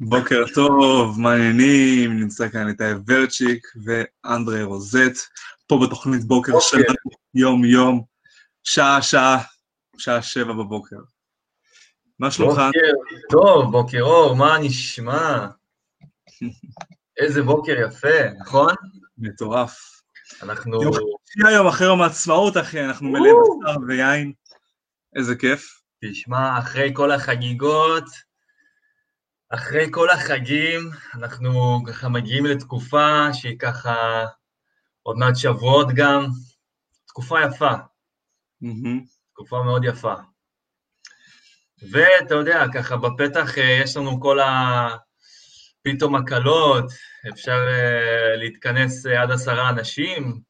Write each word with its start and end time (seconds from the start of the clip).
בוקר 0.00 0.44
טוב, 0.54 1.20
מה 1.20 1.32
העניינים? 1.32 2.20
נמצא 2.20 2.48
כאן 2.48 2.68
איתי 2.68 2.84
ורצ'יק 3.06 3.66
ואנדרי 3.84 4.62
רוזט, 4.62 5.16
פה 5.66 5.78
בתוכנית 5.86 6.24
בוקר 6.24 6.52
בוקר. 6.52 6.64
שלנו, 6.64 7.10
יום-יום, 7.34 8.04
שעה-שעה, 8.64 9.42
שעה 9.98 10.22
שבע 10.22 10.52
בבוקר. 10.52 10.96
מה 12.18 12.30
שלומך? 12.30 12.56
בוקר 12.56 13.14
טוב, 13.30 13.72
בוקר 13.72 14.00
אור, 14.00 14.36
מה 14.36 14.58
נשמע? 14.58 15.46
איזה 17.20 17.42
בוקר 17.42 17.72
יפה, 17.86 18.30
נכון? 18.40 18.74
מטורף. 19.18 20.02
אנחנו... 20.42 20.82
יום 20.82 20.92
חמישי 20.92 21.48
היום 21.48 21.66
אחרי 21.66 21.86
יום 21.86 22.02
העצמאות, 22.02 22.56
אחי, 22.56 22.84
אנחנו 22.84 23.08
מלאים 23.08 23.34
בשר 23.64 23.76
ויין. 23.88 24.32
איזה 25.16 25.36
כיף. 25.36 25.79
תשמע, 26.04 26.58
אחרי 26.58 26.90
כל 26.94 27.12
החגיגות, 27.12 28.04
אחרי 29.48 29.86
כל 29.90 30.10
החגים, 30.10 30.80
אנחנו 31.14 31.80
ככה 31.86 32.08
מגיעים 32.08 32.46
לתקופה 32.46 33.32
שהיא 33.32 33.58
ככה 33.58 34.24
עוד 35.02 35.16
מעט 35.16 35.36
שבועות 35.36 35.86
גם, 35.94 36.26
תקופה 37.06 37.38
יפה, 37.40 37.74
מהמם. 38.60 39.04
תקופה 39.32 39.62
מאוד 39.62 39.84
יפה. 39.84 40.14
ואתה 41.90 42.34
יודע, 42.34 42.64
ככה 42.74 42.96
בפתח 42.96 43.58
אה, 43.58 43.78
יש 43.82 43.96
לנו 43.96 44.20
כל 44.20 44.40
ה... 44.40 44.88
פתאום 45.82 46.16
הקלות, 46.16 46.92
אפשר 47.32 47.66
אה, 47.68 48.36
להתכנס 48.36 49.06
אה, 49.06 49.22
עד 49.22 49.30
עשרה 49.30 49.70
אנשים. 49.70 50.40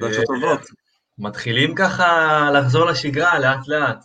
חדשות 0.00 0.24
טובות. 0.26 0.85
מתחילים 1.18 1.74
ככה 1.74 2.50
לחזור 2.54 2.84
לשגרה 2.86 3.38
לאט 3.38 3.68
לאט. 3.68 4.04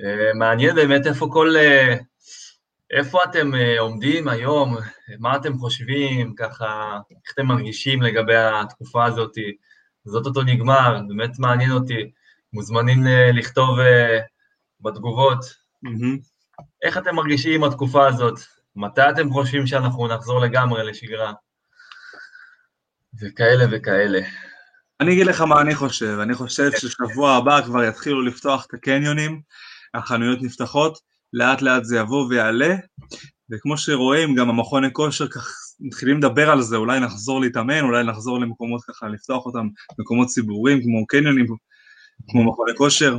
אה, 0.00 0.34
מעניין 0.34 0.74
באמת 0.74 1.06
איפה 1.06 1.28
כל... 1.32 1.56
אה, 1.56 1.96
איפה 2.90 3.18
אתם 3.24 3.54
אה, 3.54 3.80
עומדים 3.80 4.28
היום, 4.28 4.76
מה 5.18 5.36
אתם 5.36 5.58
חושבים, 5.58 6.34
ככה, 6.34 6.98
איך 7.10 7.32
אתם 7.34 7.46
מרגישים 7.46 8.02
לגבי 8.02 8.36
התקופה 8.36 9.04
הזאת, 9.04 9.32
זאת 10.04 10.26
אותו 10.26 10.42
נגמר, 10.42 11.00
באמת 11.08 11.38
מעניין 11.38 11.70
אותי. 11.70 12.10
מוזמנים 12.52 13.04
לכתוב 13.32 13.78
בתגובות 14.80 15.38
מהמם. 15.82 16.18
איך 16.82 16.98
אתם 16.98 17.14
מרגישים 17.14 17.62
עם 17.62 17.70
התקופה 17.70 18.06
הזאת, 18.06 18.40
מתי 18.76 19.10
אתם 19.10 19.30
חושבים 19.30 19.66
שאנחנו 19.66 20.08
נחזור 20.08 20.40
לגמרי 20.40 20.84
לשגרה, 20.84 21.32
וכאלה 23.20 23.64
וכאלה. 23.70 24.20
אני 25.02 25.12
אגיד 25.12 25.26
לך 25.26 25.40
מה 25.40 25.60
אני 25.60 25.74
חושב, 25.74 26.18
אני 26.22 26.34
חושב 26.34 26.70
ששבוע 26.76 27.32
הבא 27.32 27.62
כבר 27.62 27.84
יתחילו 27.84 28.22
לפתוח 28.22 28.66
את 28.66 28.74
הקניונים, 28.74 29.40
החנויות 29.94 30.42
נפתחות, 30.42 30.98
לאט 31.32 31.62
לאט 31.62 31.84
זה 31.84 31.96
יבוא 31.98 32.26
ויעלה, 32.28 32.76
וכמו 33.50 33.78
שרואים 33.78 34.34
גם 34.34 34.48
המכוני 34.48 34.92
כושר 34.92 35.28
כך 35.28 35.48
מתחילים 35.80 36.18
לדבר 36.18 36.50
על 36.50 36.62
זה, 36.62 36.76
אולי 36.76 37.00
נחזור 37.00 37.40
להתאמן, 37.40 37.80
אולי 37.80 38.04
נחזור 38.04 38.40
למקומות 38.40 38.80
ככה, 38.88 39.08
לפתוח 39.08 39.46
אותם, 39.46 39.68
מקומות 39.98 40.28
ציבוריים 40.28 40.82
כמו 40.82 41.06
קניונים, 41.06 41.46
כמו 42.28 42.44
מכוני 42.44 42.72
כושר, 42.76 43.18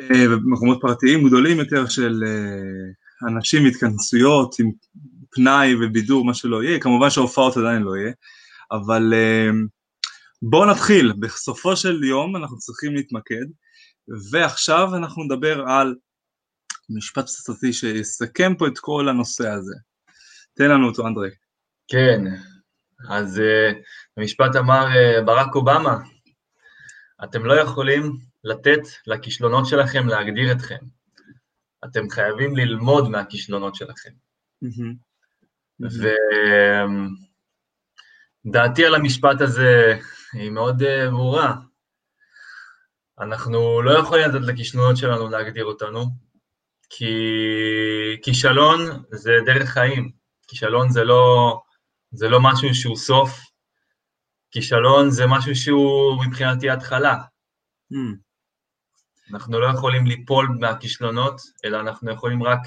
אה, 0.00 0.24
ומקומות 0.30 0.78
פרטיים 0.80 1.26
גדולים 1.26 1.58
יותר 1.58 1.86
של 1.86 2.24
אה, 2.26 3.28
אנשים, 3.28 3.66
התכנסויות 3.66 4.54
עם 4.60 4.70
פנאי 5.30 5.74
ובידור, 5.74 6.24
מה 6.24 6.34
שלא 6.34 6.62
יהיה, 6.62 6.80
כמובן 6.80 7.10
שההופעות 7.10 7.56
עדיין 7.56 7.82
לא 7.82 7.96
יהיה, 7.96 8.12
אבל 8.72 9.14
אה, 9.14 9.50
בואו 10.42 10.70
נתחיל, 10.70 11.12
בסופו 11.20 11.76
של 11.76 12.04
יום 12.04 12.36
אנחנו 12.36 12.58
צריכים 12.58 12.94
להתמקד, 12.94 13.44
ועכשיו 14.32 14.96
אנחנו 14.96 15.24
נדבר 15.24 15.60
על 15.68 15.94
משפט 16.90 17.24
פצצתי 17.24 17.72
שיסכם 17.72 18.54
פה 18.58 18.66
את 18.66 18.78
כל 18.78 19.08
הנושא 19.08 19.48
הזה. 19.48 19.74
תן 20.54 20.70
לנו 20.70 20.88
אותו, 20.88 21.06
אנדרי. 21.06 21.30
כן, 21.88 22.20
אז 23.10 23.38
uh, 23.38 23.76
המשפט 24.16 24.56
אמר 24.56 24.86
uh, 24.86 25.24
ברק 25.24 25.54
אובמה, 25.54 25.98
אתם 27.24 27.44
לא 27.44 27.60
יכולים 27.60 28.18
לתת 28.44 28.80
לכישלונות 29.06 29.66
שלכם 29.66 30.08
להגדיר 30.08 30.52
אתכם. 30.52 30.78
אתם 31.84 32.10
חייבים 32.10 32.56
ללמוד 32.56 33.08
מהכישלונות 33.08 33.74
שלכם. 33.74 34.10
ודעתי 38.44 38.84
על 38.84 38.94
המשפט 38.94 39.40
הזה 39.40 39.98
היא 40.32 40.50
מאוד 40.50 40.82
uh, 40.82 41.10
ברורה. 41.10 41.54
אנחנו 43.20 43.82
לא 43.82 43.98
יכולים 43.98 44.28
לתת 44.28 44.46
לכישלונות 44.46 44.96
שלנו 44.96 45.28
להגדיר 45.28 45.64
אותנו, 45.64 46.06
כי 46.90 47.14
כישלון 48.22 48.80
זה 49.10 49.32
דרך 49.46 49.68
חיים. 49.68 50.10
כישלון 50.48 50.90
זה 50.90 51.04
לא, 51.04 51.60
זה 52.10 52.28
לא 52.28 52.38
משהו 52.42 52.74
שהוא 52.74 52.96
סוף, 52.96 53.40
כישלון 54.50 55.10
זה 55.10 55.26
משהו 55.26 55.54
שהוא 55.54 56.24
מבחינתי 56.24 56.70
התחלה. 56.70 57.16
Mm, 57.92 58.16
אנחנו 59.32 59.60
לא 59.60 59.66
יכולים 59.66 60.06
ליפול 60.06 60.56
מהכישלונות, 60.60 61.40
אלא 61.64 61.80
אנחנו 61.80 62.12
יכולים 62.12 62.42
רק 62.42 62.60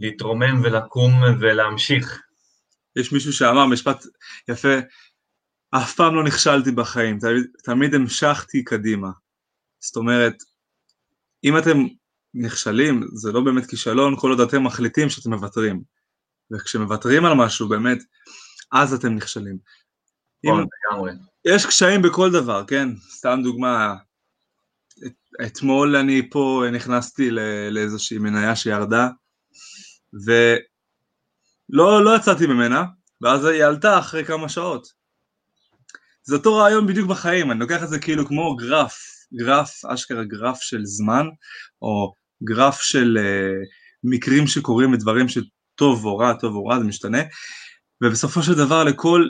להתרומם 0.00 0.60
ולקום 0.62 1.12
ולהמשיך. 1.40 2.20
יש 2.96 3.12
מישהו 3.12 3.32
שאמר 3.32 3.66
משפט 3.66 4.04
יפה, 4.48 4.78
אף 5.70 5.94
פעם 5.94 6.14
לא 6.14 6.24
נכשלתי 6.24 6.70
בחיים, 6.70 7.18
תמיד, 7.18 7.46
תמיד 7.64 7.94
המשכתי 7.94 8.64
קדימה. 8.64 9.10
זאת 9.80 9.96
אומרת, 9.96 10.34
אם 11.44 11.58
אתם 11.58 11.86
נכשלים, 12.34 13.06
זה 13.14 13.32
לא 13.32 13.40
באמת 13.40 13.66
כישלון, 13.66 14.14
כל 14.18 14.30
עוד 14.30 14.40
אתם 14.40 14.64
מחליטים 14.64 15.10
שאתם 15.10 15.34
מוותרים. 15.34 15.82
וכשמוותרים 16.52 17.24
על 17.24 17.34
משהו, 17.34 17.68
באמת, 17.68 17.98
אז 18.72 18.94
אתם 18.94 19.14
נכשלים. 19.14 19.58
אם, 20.44 20.50
נכון, 20.50 20.66
לגמרי. 20.92 21.12
יש 21.44 21.66
קשיים 21.66 22.02
בכל 22.02 22.30
דבר, 22.32 22.64
כן? 22.66 22.88
סתם 23.10 23.40
דוגמה, 23.42 23.94
את, 25.06 25.12
אתמול 25.46 25.96
אני 25.96 26.30
פה 26.30 26.64
נכנסתי 26.72 27.30
לאיזושהי 27.70 28.18
מניה 28.18 28.56
שירדה, 28.56 29.08
ולא 31.72 32.04
לא 32.04 32.16
יצאתי 32.16 32.46
ממנה, 32.46 32.84
ואז 33.20 33.44
היא 33.44 33.64
עלתה 33.64 33.98
אחרי 33.98 34.24
כמה 34.24 34.48
שעות. 34.48 34.99
זה 36.30 36.36
אותו 36.36 36.56
רעיון 36.56 36.86
בדיוק 36.86 37.08
בחיים, 37.08 37.50
אני 37.50 37.60
לוקח 37.60 37.82
את 37.82 37.88
זה 37.88 37.98
כאילו 37.98 38.26
כמו 38.26 38.56
גרף, 38.56 38.98
גרף, 39.34 39.84
אשכרה 39.84 40.24
גרף 40.24 40.60
של 40.60 40.84
זמן, 40.84 41.26
או 41.82 42.12
גרף 42.44 42.80
של 42.80 43.18
uh, 43.18 43.66
מקרים 44.04 44.46
שקורים 44.46 44.92
ודברים 44.92 45.26
שטוב 45.28 46.04
או 46.04 46.18
רע, 46.18 46.34
טוב 46.34 46.54
או 46.54 46.66
רע, 46.66 46.78
זה 46.78 46.84
משתנה, 46.84 47.18
ובסופו 48.02 48.42
של 48.42 48.54
דבר 48.54 48.84
לכל 48.84 49.28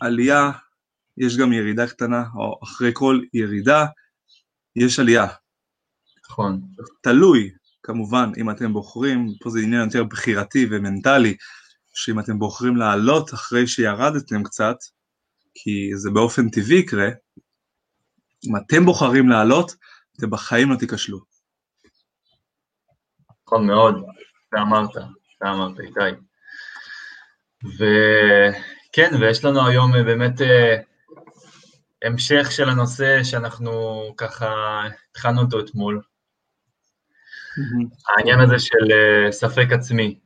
עלייה 0.00 0.50
יש 1.16 1.36
גם 1.36 1.52
ירידה 1.52 1.86
קטנה, 1.86 2.24
או 2.34 2.58
אחרי 2.62 2.90
כל 2.92 3.20
ירידה 3.34 3.86
יש 4.76 4.98
עלייה. 4.98 5.26
נכון, 6.30 6.60
תלוי, 7.02 7.50
כמובן, 7.82 8.30
אם 8.36 8.50
אתם 8.50 8.72
בוחרים, 8.72 9.28
פה 9.40 9.50
זה 9.50 9.60
עניין 9.60 9.84
יותר 9.84 10.04
בחירתי 10.04 10.66
ומנטלי, 10.70 11.36
שאם 11.94 12.20
אתם 12.20 12.38
בוחרים 12.38 12.76
לעלות 12.76 13.34
אחרי 13.34 13.66
שירדתם 13.66 14.42
קצת, 14.42 14.76
כי 15.62 15.90
זה 15.94 16.10
באופן 16.10 16.50
טבעי 16.50 16.78
יקרה, 16.78 17.08
אם 18.46 18.56
אתם 18.56 18.84
בוחרים 18.84 19.28
לעלות, 19.28 19.74
אתם 20.16 20.30
בחיים 20.30 20.70
לא 20.70 20.76
תיכשלו. 20.76 21.20
נכון 23.46 23.66
מאוד, 23.66 23.94
זה 24.54 24.60
אמרת, 24.60 24.94
זה 25.42 25.50
אמרת, 25.50 25.80
איתי. 25.80 26.20
וכן, 27.64 29.10
ויש 29.20 29.44
לנו 29.44 29.66
היום 29.66 29.94
אה, 29.94 30.02
באמת 30.02 30.40
אה, 30.40 30.76
המשך 32.02 32.46
של 32.50 32.68
הנושא 32.68 33.22
שאנחנו 33.22 34.04
ככה 34.16 34.82
התחלנו 35.10 35.40
אותו 35.40 35.60
אתמול, 35.60 36.00
העניין 38.08 38.40
הזה 38.40 38.58
של 38.58 38.92
אה, 38.92 39.32
ספק 39.32 39.66
עצמי. 39.72 40.18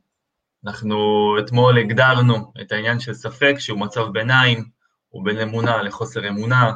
אנחנו 0.67 0.97
אתמול 1.45 1.79
הגדרנו 1.79 2.53
את 2.61 2.73
העניין 2.73 3.01
של 3.01 3.15
ספק, 3.15 3.55
שהוא 3.59 3.81
מצב 3.81 4.07
ביניים, 4.13 4.80
הוא 5.11 5.25
בין 5.25 5.39
אמונה 5.39 5.83
לחוסר 5.83 6.29
אמונה, 6.29 6.73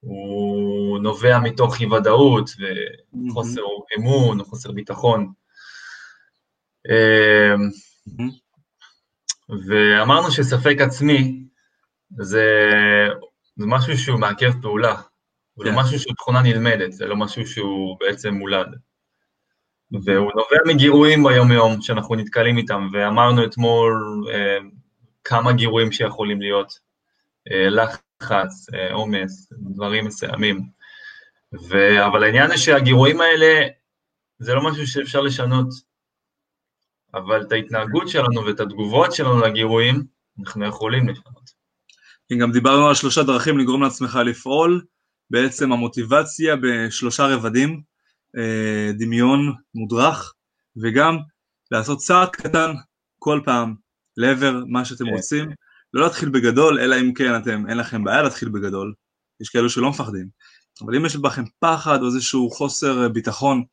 הוא 0.00 0.98
נובע 0.98 1.38
מתוך 1.38 1.80
אי 1.80 1.86
ודאות 1.86 2.50
וחוסר 3.30 3.62
אמון 3.98 4.40
או 4.40 4.44
חוסר 4.44 4.72
ביטחון. 4.72 5.32
אה, 6.90 7.54
ואמרנו 9.68 10.30
שספק 10.30 10.76
עצמי 10.80 11.44
זה, 12.18 12.46
זה 13.56 13.66
משהו 13.66 13.98
שהוא 13.98 14.20
מעכב 14.20 14.52
פעולה, 14.62 14.94
זה 15.56 15.64
כן. 15.64 15.70
לא 15.70 15.76
משהו 15.76 15.98
שהוא 15.98 16.14
תכונה 16.14 16.42
נלמדת, 16.42 16.92
זה 16.92 17.06
לא 17.06 17.16
משהו 17.16 17.46
שהוא 17.46 17.96
בעצם 18.00 18.34
מולד. 18.34 18.66
והוא 19.92 20.30
נובע 20.34 20.74
מגירויים 20.74 21.22
ביום-יום 21.24 21.82
שאנחנו 21.82 22.14
נתקלים 22.14 22.58
איתם, 22.58 22.88
ואמרנו 22.92 23.44
אתמול 23.44 24.24
אה, 24.32 24.58
כמה 25.24 25.52
גירויים 25.52 25.92
שיכולים 25.92 26.40
להיות, 26.40 26.91
לחץ, 27.50 28.66
אה, 28.74 28.92
עומס, 28.92 29.52
דברים 29.52 30.04
מסוימים. 30.06 30.62
ו... 31.68 32.04
אבל 32.06 32.24
העניין 32.24 32.50
הוא 32.50 32.56
שהגירויים 32.56 33.20
האלה, 33.20 33.68
זה 34.38 34.54
לא 34.54 34.70
משהו 34.70 34.86
שאפשר 34.86 35.20
לשנות, 35.20 35.68
אבל 37.14 37.42
את 37.42 37.52
ההתנהגות 37.52 38.08
שלנו 38.08 38.44
ואת 38.46 38.60
התגובות 38.60 39.12
שלנו 39.12 39.40
לגירויים, 39.40 40.04
אנחנו 40.40 40.66
יכולים 40.66 41.08
לשנות. 41.08 41.52
גם 42.40 42.52
דיברנו 42.52 42.88
על 42.88 42.94
שלושה 42.94 43.22
דרכים 43.22 43.58
לגרום 43.58 43.82
לעצמך 43.82 44.18
לפעול, 44.26 44.84
בעצם 45.30 45.72
המוטיבציה 45.72 46.56
בשלושה 46.56 47.26
רבדים, 47.26 47.82
אה, 48.38 48.90
דמיון 48.98 49.54
מודרך, 49.74 50.34
וגם 50.82 51.16
לעשות 51.70 51.98
צעד 51.98 52.28
קטן 52.28 52.72
כל 53.18 53.40
פעם 53.44 53.74
לעבר 54.16 54.64
מה 54.68 54.84
שאתם. 54.84 55.06
רוצים, 55.06 55.50
לא 55.94 56.04
להתחיל 56.04 56.28
בגדול, 56.28 56.80
אלא 56.80 57.00
אם 57.00 57.14
כן 57.14 57.36
אתם, 57.36 57.64
אין 57.68 57.78
לכם 57.78 58.04
בעיה 58.04 58.22
להתחיל 58.22 58.48
בגדול, 58.48 58.94
יש 59.40 59.48
כאלו 59.48 59.70
שלא 59.70 59.90
מפחדים, 59.90 60.28
אבל 60.80 60.96
אם 60.96 61.06
יש 61.06 61.16
בכם 61.16 61.44
פחד 61.60 62.02
או 62.02 62.06
איזשהו 62.06 62.50
חוסר 62.50 63.08
ביטחון, 63.08 63.64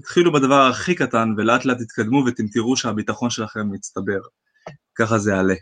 תתחילו 0.00 0.32
בדבר 0.32 0.60
הכי 0.60 0.94
קטן 0.94 1.28
ולאט 1.36 1.64
לאט 1.64 1.78
תתקדמו 1.78 2.24
ואתם 2.26 2.48
תראו 2.52 2.76
שהביטחון 2.76 3.30
שלכם 3.30 3.70
מצטבר, 3.70 4.20
ככה 4.94 5.18
זה 5.18 5.30
יעלה. 5.30 5.54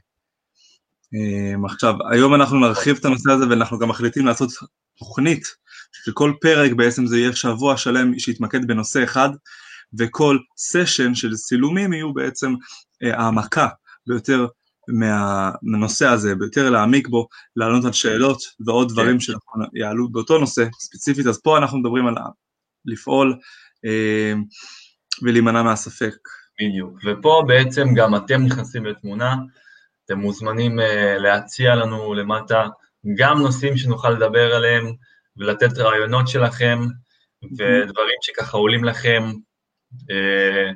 אמ, 1.14 1.64
עכשיו, 1.64 1.94
היום 2.10 2.34
אנחנו 2.34 2.60
נרחיב 2.60 2.96
את 2.96 3.04
הנושא 3.04 3.30
הזה 3.30 3.48
ואנחנו 3.48 3.78
גם 3.78 3.88
מחליטים 3.88 4.26
לעשות 4.26 4.50
תוכנית, 4.98 5.42
שכל 6.04 6.32
פרק 6.40 6.72
בעצם 6.72 7.06
זה 7.06 7.18
יהיה 7.18 7.32
שבוע 7.32 7.76
שלם 7.76 8.18
שיתמקד 8.18 8.66
בנושא 8.66 9.04
אחד, 9.04 9.28
וכל 9.98 10.38
סשן 10.58 11.14
של 11.14 11.34
צילומים 11.34 11.92
יהיו 11.92 12.14
בעצם 12.14 12.54
אה, 13.02 13.20
העמקה 13.20 13.68
ביותר 14.06 14.46
מה, 14.88 15.50
מהנושא 15.62 16.06
הזה, 16.06 16.34
ביותר 16.34 16.70
להעמיק 16.70 17.08
בו, 17.08 17.28
לענות 17.56 17.84
על 17.84 17.92
שאלות 17.92 18.38
ועוד 18.66 18.88
דברים 18.92 19.18
כן. 19.18 19.34
שיעלו 19.74 20.08
באותו 20.08 20.38
נושא 20.38 20.64
ספציפית, 20.80 21.26
אז 21.26 21.40
פה 21.42 21.58
אנחנו 21.58 21.78
מדברים 21.78 22.06
על 22.06 22.14
לפעול 22.84 23.38
אה, 23.84 24.32
ולהימנע 25.22 25.62
מהספק. 25.62 26.14
בדיוק, 26.60 26.98
ופה 27.06 27.42
בעצם 27.46 27.94
גם 27.94 28.16
אתם 28.16 28.42
נכנסים 28.42 28.86
לתמונה, 28.86 29.34
אתם 30.04 30.18
מוזמנים 30.18 30.78
uh, 30.78 30.82
להציע 31.18 31.74
לנו 31.74 32.14
למטה 32.14 32.66
גם 33.16 33.38
נושאים 33.38 33.76
שנוכל 33.76 34.10
לדבר 34.10 34.54
עליהם 34.54 34.92
ולתת 35.36 35.78
רעיונות 35.78 36.28
שלכם 36.28 36.78
ודברים 37.42 38.16
שככה 38.22 38.56
עולים 38.56 38.84
לכם. 38.84 39.22
Uh, 39.94 40.74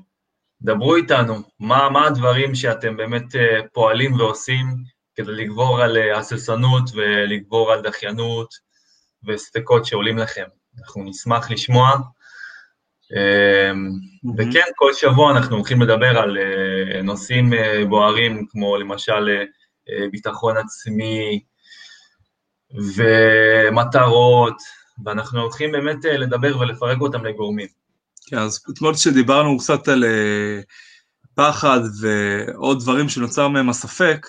דברו 0.62 0.96
איתנו, 0.96 1.34
מה, 1.60 1.88
מה 1.90 2.06
הדברים 2.06 2.54
שאתם 2.54 2.96
באמת 2.96 3.34
uh, 3.34 3.38
פועלים 3.72 4.12
ועושים 4.12 4.66
כדי 5.14 5.32
לגבור 5.32 5.80
על 5.82 5.96
הססנות 6.14 6.90
ולגבור 6.94 7.72
על 7.72 7.82
דחיינות 7.82 8.54
וספקות 9.26 9.86
שעולים 9.86 10.18
לכם. 10.18 10.44
אנחנו 10.78 11.04
נשמח 11.04 11.50
לשמוע. 11.50 11.90
Mm-hmm. 13.10 14.28
וכן, 14.38 14.70
כל 14.76 14.92
שבוע 14.92 15.30
אנחנו 15.32 15.56
הולכים 15.56 15.82
לדבר 15.82 16.18
על 16.18 16.38
אה, 16.38 17.02
נושאים 17.02 17.54
אה, 17.54 17.84
בוערים, 17.88 18.46
כמו 18.50 18.76
למשל 18.76 19.28
אה, 19.90 20.08
ביטחון 20.10 20.56
עצמי 20.56 21.42
ומטרות, 22.96 24.56
ואנחנו 25.04 25.40
הולכים 25.40 25.72
באמת 25.72 26.04
לדבר 26.04 26.58
ולפרק 26.58 27.00
אותם 27.00 27.24
לגורמים. 27.24 27.79
כן, 28.30 28.38
אז 28.38 28.64
אתמול 28.70 28.94
כשדיברנו 28.94 29.58
קצת 29.58 29.88
על 29.88 30.04
פחד 31.34 31.80
ועוד 32.00 32.80
דברים 32.80 33.08
שנוצר 33.08 33.48
מהם 33.48 33.70
הספק, 33.70 34.26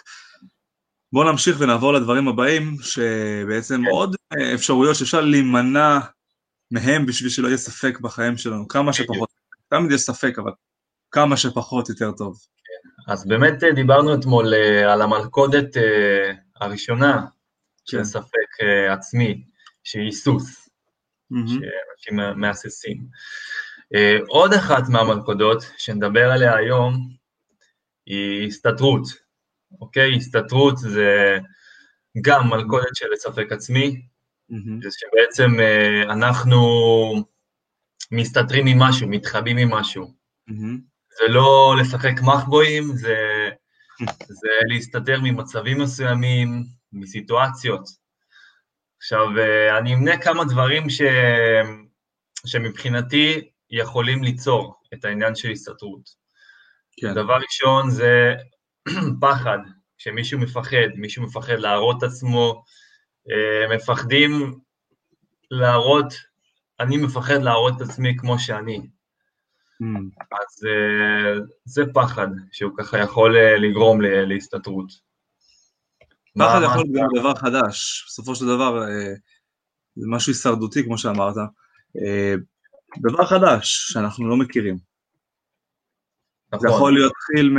בואו 1.14 1.32
נמשיך 1.32 1.58
ונעבור 1.60 1.94
לדברים 1.94 2.28
הבאים, 2.28 2.76
שבעצם 2.82 3.82
כן. 3.86 3.92
עוד 3.92 4.16
אפשרויות 4.56 4.96
שאפשר 4.96 5.22
להימנע 5.22 6.00
מהם 6.72 7.06
בשביל 7.06 7.30
שלא 7.30 7.48
יהיה 7.48 7.58
ספק 7.58 8.00
בחיים 8.00 8.38
שלנו, 8.38 8.68
כמה 8.68 8.94
שפחות, 8.94 9.30
תמיד 9.70 9.92
יש 9.92 10.02
ספק, 10.02 10.40
אבל 10.40 10.52
כמה 11.12 11.38
שפחות 11.38 11.90
יותר 11.90 12.12
טוב. 12.12 12.40
אז 13.08 13.28
באמת 13.28 13.64
אה, 13.64 13.72
דיברנו 13.72 14.14
אתמול 14.16 14.54
אה, 14.54 14.94
על 14.94 15.02
המלכודת 15.02 15.78
אה, 15.78 16.32
הראשונה 16.62 17.26
של 17.86 17.98
כן. 17.98 18.04
ספק 18.04 18.64
עצמי, 18.90 19.44
שהיא 19.84 20.04
היסוס, 20.04 20.70
שאנשים 21.30 22.20
מהססים. 22.36 22.98
עוד 24.28 24.54
אחת 24.54 24.84
מהמלכודות 24.90 25.64
שנדבר 25.78 26.32
עליה 26.32 26.56
היום 26.56 27.10
היא 28.06 28.48
הסתתרות, 28.48 29.04
אוקיי? 29.82 30.16
הסתתרות 30.16 30.78
זה 30.78 31.38
גם 32.22 32.50
מלכודת 32.50 32.96
של 32.96 33.16
ספק 33.16 33.52
עצמי, 33.52 34.02
זה 34.84 34.90
שבעצם 34.92 35.60
אה, 35.60 36.04
אנחנו 36.04 36.62
מסתתרים 38.12 38.66
ממשהו, 38.66 39.08
מתחבאים 39.08 39.56
ממשהו. 39.56 40.14
זה 41.20 41.28
לא 41.28 41.76
לשחק 41.82 42.22
מחבואים, 42.22 42.84
זה, 42.84 43.50
זה 44.40 44.50
להסתתר 44.68 45.20
ממצבים 45.24 45.82
מסוימים, 45.82 46.64
מסיטואציות. 46.94 47.90
עכשיו, 48.98 49.28
אה, 49.38 49.78
אני 49.78 49.94
אמנה 49.94 50.18
כמה 50.18 50.46
דברים 50.46 50.90
ש... 50.90 51.02
שמבחינתי 52.46 53.51
יכולים 53.72 54.24
ליצור 54.24 54.76
את 54.94 55.06
העניין 55.06 55.36
של 55.36 55.50
הסתתרות. 55.50 56.10
כן. 57.02 57.14
דבר 57.14 57.36
ראשון 57.36 57.90
זה 57.90 58.34
פחד, 59.22 59.58
כשמישהו 59.98 60.40
מפחד, 60.40 60.88
מישהו 60.96 61.24
מפחד 61.24 61.60
להראות 61.60 62.04
עצמו, 62.04 62.64
אה, 63.32 63.76
מפחדים 63.76 64.60
להראות, 65.52 66.14
אני 66.80 66.98
מפחד 66.98 67.42
להראות 67.42 67.74
את 67.78 67.82
עצמי 67.82 68.18
כמו 68.18 68.40
שאני. 68.40 68.78
Mm. 68.78 70.24
אז 70.32 70.66
אה, 70.66 71.40
זה 71.66 71.84
פחד 71.94 72.28
שהוא 72.52 72.72
ככה 72.78 72.98
יכול 73.00 73.38
אה, 73.38 73.58
לגרום 73.58 74.02
להסתתרות. 74.02 75.12
פחד 76.40 76.60
יכול 76.64 76.78
להיות 76.78 76.88
גם 76.94 77.20
דבר 77.20 77.36
חדש, 77.36 78.06
בסופו 78.08 78.36
של 78.36 78.46
דבר 78.46 78.86
זה 79.96 80.06
משהו 80.10 80.32
הישרדותי 80.32 80.84
כמו 80.84 80.98
שאמרת, 80.98 81.36
דבר 82.98 83.26
חדש 83.26 83.92
שאנחנו 83.92 84.30
לא 84.30 84.38
מכירים. 84.38 84.78
נכון. 86.54 86.60
זה 86.70 86.76
יכול 86.76 86.94
להיות 86.94 87.14
התחיל 87.16 87.50
מ... 87.50 87.58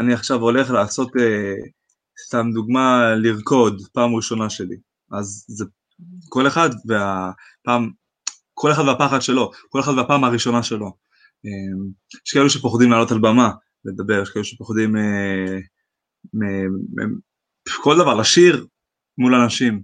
אני 0.00 0.14
עכשיו 0.14 0.40
הולך 0.40 0.70
לעשות 0.70 1.12
סתם 2.26 2.46
דוגמה, 2.54 3.14
לרקוד, 3.14 3.82
פעם 3.92 4.14
ראשונה 4.14 4.50
שלי. 4.50 4.76
אז 5.12 5.44
זה 5.48 5.64
כל 6.28 6.46
אחד 6.46 6.70
והפעם, 6.86 7.90
כל 8.54 8.72
אחד 8.72 8.82
והפחד 8.82 9.22
שלו, 9.22 9.50
כל 9.68 9.80
אחד 9.80 9.92
והפעם 9.92 10.24
הראשונה 10.24 10.62
שלו. 10.62 10.96
אמ, 11.44 11.90
יש 12.26 12.32
כאלו 12.32 12.50
שפוחדים 12.50 12.90
לעלות 12.90 13.10
על 13.10 13.18
במה, 13.18 13.50
לדבר, 13.84 14.22
יש 14.22 14.30
כאלו 14.30 14.44
שפוחדים 14.44 14.96
אה, 14.96 15.58
כל 17.82 17.96
דבר, 17.98 18.14
לשיר 18.14 18.66
מול 19.18 19.34
אנשים. 19.34 19.82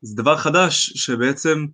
זה 0.00 0.16
דבר 0.16 0.36
חדש 0.36 0.92
שבעצם 0.94 1.58
אה, 1.58 1.66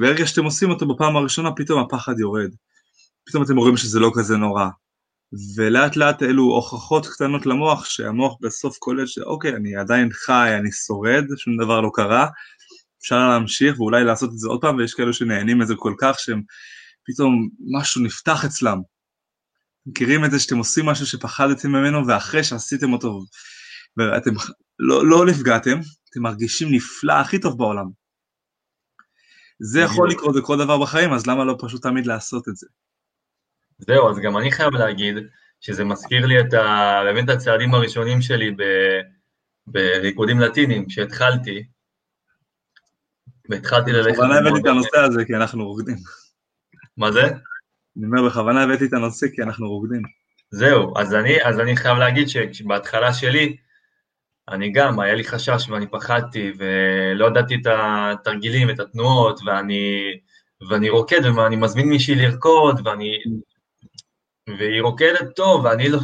ברגע 0.00 0.26
שאתם 0.26 0.44
עושים 0.44 0.70
אותו 0.70 0.88
בפעם 0.88 1.16
הראשונה, 1.16 1.50
פתאום 1.56 1.80
הפחד 1.82 2.18
יורד. 2.18 2.50
פתאום 3.26 3.42
אתם 3.42 3.56
רואים 3.56 3.76
שזה 3.76 4.00
לא 4.00 4.10
כזה 4.14 4.36
נורא. 4.36 4.66
ולאט 5.56 5.96
לאט 5.96 6.22
אלו 6.22 6.42
הוכחות 6.42 7.06
קטנות 7.06 7.46
למוח 7.46 7.84
שהמוח 7.84 8.36
בסוף 8.40 8.78
קולט 8.78 9.08
שאוקיי 9.08 9.56
אני 9.56 9.76
עדיין 9.76 10.08
חי, 10.12 10.50
אני 10.58 10.72
שורד, 10.72 11.24
שום 11.36 11.56
דבר 11.56 11.80
לא 11.80 11.90
קרה, 11.94 12.26
אפשר 13.00 13.28
להמשיך 13.28 13.80
ואולי 13.80 14.04
לעשות 14.04 14.30
את 14.32 14.38
זה 14.38 14.48
עוד 14.48 14.60
פעם 14.60 14.76
ויש 14.76 14.94
כאלו 14.94 15.12
שנהנים 15.12 15.58
מזה 15.58 15.74
כל 15.76 15.94
כך 15.98 16.18
שהם 16.18 16.42
פתאום 17.06 17.48
משהו 17.70 18.02
נפתח 18.02 18.44
אצלם. 18.44 18.78
מכירים 19.86 20.24
את 20.24 20.30
זה 20.30 20.38
שאתם 20.40 20.58
עושים 20.58 20.86
משהו 20.86 21.06
שפחדתם 21.06 21.68
ממנו 21.68 22.06
ואחרי 22.06 22.44
שעשיתם 22.44 22.92
אותו 22.92 23.20
ואתם 23.96 24.30
לא, 24.78 25.06
לא 25.06 25.26
נפגעתם, 25.26 25.80
אתם 26.10 26.22
מרגישים 26.22 26.68
נפלא 26.70 27.12
הכי 27.12 27.38
טוב 27.38 27.58
בעולם. 27.58 27.99
זה 29.60 29.80
יכול 29.80 30.10
לקרות 30.10 30.36
בכל 30.36 30.58
דבר 30.58 30.78
בחיים 30.82 31.12
אז 31.12 31.26
למה 31.26 31.44
לא 31.44 31.56
פשוט 31.60 31.82
תמיד 31.82 32.06
לעשות 32.06 32.48
את 32.48 32.56
זה? 32.56 32.66
זהו, 33.78 34.10
אז 34.10 34.18
גם 34.18 34.36
אני 34.36 34.52
חייב 34.52 34.74
להגיד 34.74 35.14
שזה 35.60 35.84
מזכיר 35.84 36.26
לי 36.26 36.40
את 36.40 36.54
ה... 36.54 37.00
באמת 37.04 37.28
הצעדים 37.28 37.74
הראשונים 37.74 38.22
שלי 38.22 38.50
ב... 38.50 38.62
בריקודים 39.66 40.40
לטינים, 40.40 40.88
כשהתחלתי, 40.88 41.64
והתחלתי 43.50 43.92
ללכת... 43.92 44.10
בכוונה 44.10 44.38
הבאתי 44.38 44.60
את 44.60 44.66
הנושא 44.66 44.98
הזה 44.98 45.24
כי 45.24 45.34
אנחנו 45.34 45.66
רוקדים. 45.68 45.96
מה 46.96 47.12
זה? 47.12 47.22
אני 47.96 48.06
אומר, 48.06 48.28
בכוונה 48.28 48.62
הבאתי 48.62 48.84
את 48.84 48.92
הנושא 48.92 49.26
כי 49.34 49.42
אנחנו 49.42 49.68
רוקדים. 49.68 50.02
זהו, 50.50 50.98
אז 50.98 51.14
אני, 51.14 51.44
אז 51.44 51.60
אני 51.60 51.76
חייב 51.76 51.98
להגיד 51.98 52.28
שבהתחלה 52.52 53.12
שלי, 53.12 53.56
אני 54.50 54.72
גם, 54.72 55.00
היה 55.00 55.14
לי 55.14 55.24
חשש 55.24 55.68
ואני 55.68 55.86
פחדתי, 55.86 56.52
ולא 56.58 57.26
ידעתי 57.26 57.54
את 57.54 57.66
התרגילים, 57.66 58.70
את 58.70 58.80
התנועות, 58.80 59.40
ואני, 59.46 60.00
ואני 60.70 60.90
רוקד, 60.90 61.24
ואני 61.36 61.56
מזמין 61.56 61.88
מישהי 61.88 62.14
לרקוד, 62.14 62.86
ואני 62.86 63.18
והיא 64.58 64.82
רוקדת 64.82 65.36
טוב, 65.36 65.64
ואני 65.64 65.88
לא, 65.88 65.98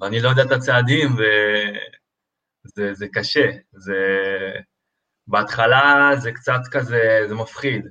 ואני 0.00 0.20
לא 0.20 0.28
יודע 0.28 0.42
את 0.42 0.52
הצעדים, 0.52 1.08
וזה 1.12 2.94
זה 2.94 3.06
קשה. 3.12 3.50
זה... 3.72 3.96
בהתחלה 5.26 6.10
זה 6.16 6.32
קצת 6.32 6.60
כזה, 6.70 7.20
זה 7.28 7.34
מפחיד. 7.34 7.86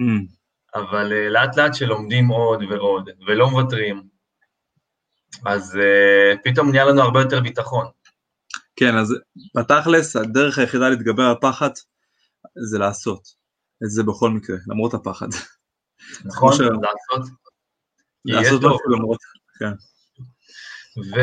Mm. 0.00 0.34
אבל 0.74 1.12
uh, 1.12 1.30
לאט 1.30 1.56
לאט 1.56 1.74
שלומדים 1.74 2.28
עוד 2.28 2.62
ועוד, 2.62 3.10
ולא 3.26 3.50
מוותרים, 3.50 4.02
אז 5.46 5.78
uh, 5.80 6.38
פתאום 6.44 6.70
נהיה 6.70 6.84
לנו 6.84 7.02
הרבה 7.02 7.20
יותר 7.20 7.40
ביטחון. 7.40 7.86
כן, 8.76 8.96
אז 8.96 9.14
בתכלס, 9.56 10.16
הדרך 10.16 10.58
היחידה 10.58 10.88
להתגבר 10.88 11.22
על 11.22 11.34
פחד 11.40 11.70
זה 12.70 12.78
לעשות 12.78 13.28
את 13.84 13.90
זה 13.90 14.02
בכל 14.02 14.30
מקרה, 14.30 14.56
למרות 14.66 14.94
הפחד. 14.94 15.28
נכון, 16.24 16.52
ש... 16.52 16.60
לעשות. 16.60 17.30
לעשות 18.24 18.62
משהו 18.62 18.90
למרות, 18.98 19.18
כן. 19.58 19.72
ו... 21.00 21.16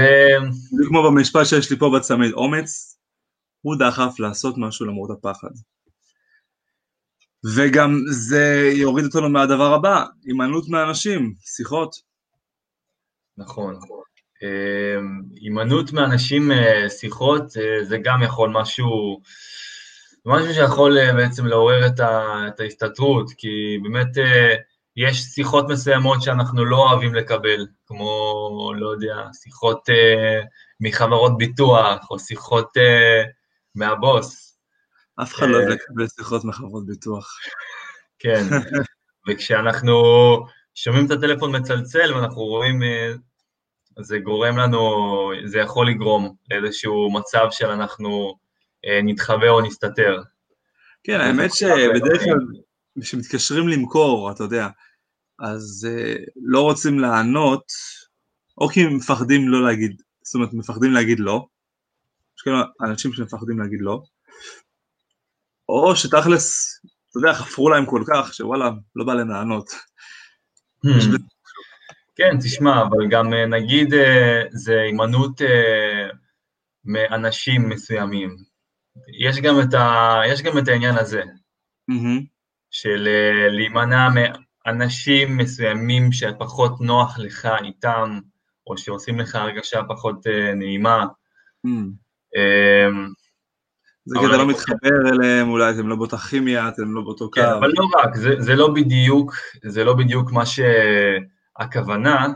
זה 0.77 0.84
כמו 0.88 1.03
במשפט 1.03 1.46
שיש 1.46 1.72
לי 1.72 1.77
פה 1.77 1.91
בצמיד, 1.98 2.34
אומץ 2.34 2.98
הוא 3.62 3.75
דחף 3.75 4.20
לעשות 4.20 4.55
משהו 4.58 4.86
למרות 4.86 5.10
הפחד. 5.10 5.50
וגם 7.55 7.96
זה 8.12 8.72
יוריד 8.74 9.05
אותנו 9.05 9.29
מהדבר 9.29 9.74
הבא, 9.74 10.05
הימנעות 10.24 10.70
מאנשים, 10.70 11.34
שיחות. 11.39 11.96
נכון. 13.38 13.79
הימנעות 15.41 15.91
מאנשים, 15.93 16.51
אה, 16.51 16.89
שיחות, 16.89 17.57
אה, 17.57 17.83
זה 17.83 17.98
גם 17.98 18.24
יכול 18.24 18.50
משהו, 18.50 19.21
משהו 20.25 20.53
שיכול 20.53 20.98
אה, 20.98 21.13
בעצם 21.13 21.45
לעורר 21.45 21.88
את, 21.88 22.00
ה, 22.00 22.43
את 22.48 22.60
ההסתתרות, 22.60 23.31
כי 23.38 23.77
באמת 23.83 24.07
יש 24.95 25.21
שיחות 25.21 25.65
מסוימות 25.69 26.21
שאנחנו 26.21 26.65
לא 26.65 26.77
אוהבים 26.77 27.15
לקבל, 27.15 27.67
כמו, 27.88 28.74
לא 28.75 28.89
יודע, 28.89 29.15
שיחות 29.33 29.89
מחברות 30.79 31.38
ביטוח, 31.38 32.12
או 32.12 32.19
שיחות 32.19 32.69
מהבוס. 33.75 34.57
אף 35.21 35.33
אחד 35.33 35.48
לא 35.48 35.57
אוהב 35.57 35.67
לקבל 35.67 36.07
שיחות 36.07 36.45
מחברות 36.45 36.86
ביטוח. 36.86 37.38
כן, 38.19 38.43
וכשאנחנו 39.29 39.93
שומעים 40.75 41.05
את 41.05 41.12
הטלפון 41.12 41.55
מצלצל 41.55 42.13
ואנחנו 42.13 42.41
רואים 42.41 42.81
זה 44.00 44.19
גורם 44.19 44.57
לנו, 44.57 44.79
זה 45.45 45.60
יכול 45.60 45.89
לגרום 45.89 46.36
לאיזשהו 46.51 47.12
מצב 47.13 47.48
של 47.51 47.65
אנחנו 47.65 48.36
אה, 48.86 49.00
נתחבא 49.03 49.50
או 49.50 49.62
נסתתר. 49.62 50.21
כן, 51.03 51.19
האמת 51.19 51.53
שבדרך 51.53 52.24
כלל 52.24 52.38
כשמתקשרים 53.01 53.67
למכור, 53.67 54.31
אתה 54.31 54.43
יודע, 54.43 54.67
אז 55.39 55.88
אה, 55.89 56.15
לא 56.36 56.62
רוצים 56.62 57.00
לענות, 57.00 57.63
או 58.57 58.69
כי 58.69 58.88
מפחדים 58.88 59.50
לא 59.50 59.63
להגיד, 59.63 60.01
זאת 60.24 60.36
אומרת, 60.36 60.53
מפחדים 60.53 60.93
להגיד 60.93 61.19
לא, 61.19 61.45
יש 62.38 62.41
כאלה 62.41 62.63
אנשים 62.81 63.13
שמפחדים 63.13 63.60
להגיד 63.60 63.79
לא, 63.81 64.01
או 65.69 65.95
שתכלס, 65.95 66.79
אתה 67.10 67.19
יודע, 67.19 67.33
חפרו 67.33 67.69
להם 67.69 67.86
כל 67.86 68.03
כך, 68.07 68.33
שוואלה, 68.33 68.69
לא 68.95 69.05
בא 69.05 69.13
להם 69.13 69.29
לענות. 69.29 69.71
כן, 72.22 72.38
תשמע, 72.38 72.82
אבל 72.82 73.08
גם 73.10 73.34
אה, 73.34 73.46
נגיד 73.46 73.94
אה, 73.94 74.44
זה 74.51 74.82
הימנעות 74.82 75.42
אה, 75.42 76.10
מאנשים 76.86 77.70
מסוימים. 77.70 78.38
יש 79.20 79.40
גם 79.40 79.56
את, 79.62 79.74
ה... 79.74 80.22
יש 80.28 80.42
גם 80.42 80.58
את 80.58 80.68
העניין 80.68 80.98
הזה, 80.98 81.22
mm-hmm. 81.92 82.25
של 82.72 83.08
להימנע 83.50 84.08
מאנשים 84.66 85.38
מסוימים 85.38 86.12
שפחות 86.12 86.82
נוח 86.82 87.20
לך 87.20 87.48
איתם, 87.63 88.20
או 88.68 88.78
שעושים 88.78 89.20
לך 89.20 89.36
הרגשה 89.36 89.82
פחות 89.90 90.28
נעימה. 90.56 91.06
Mm. 91.68 92.42
זה 94.06 94.20
כי 94.20 94.25
אתה 94.25 94.38
לא 94.38 94.48
מתחבר 94.48 95.10
אליהם, 95.10 95.50
אולי 95.50 95.72
אתם 95.72 95.88
לא 95.88 95.96
באותה 95.96 96.18
כימיה, 96.18 96.68
אתם 96.68 96.96
לא 96.96 97.01
באותו 97.01 97.30
כן, 97.32 97.42
קו. 97.42 97.58
אבל 97.58 97.72
לא 97.78 97.86
רק, 98.00 98.16
זה, 98.16 98.30
זה 98.40 98.56
לא 98.56 98.74
בדיוק, 98.74 99.34
זה 99.66 99.84
לא 99.84 99.94
בדיוק 99.94 100.32
מה 100.32 100.46
ש... 100.46 100.60
הכוונה, 101.58 102.27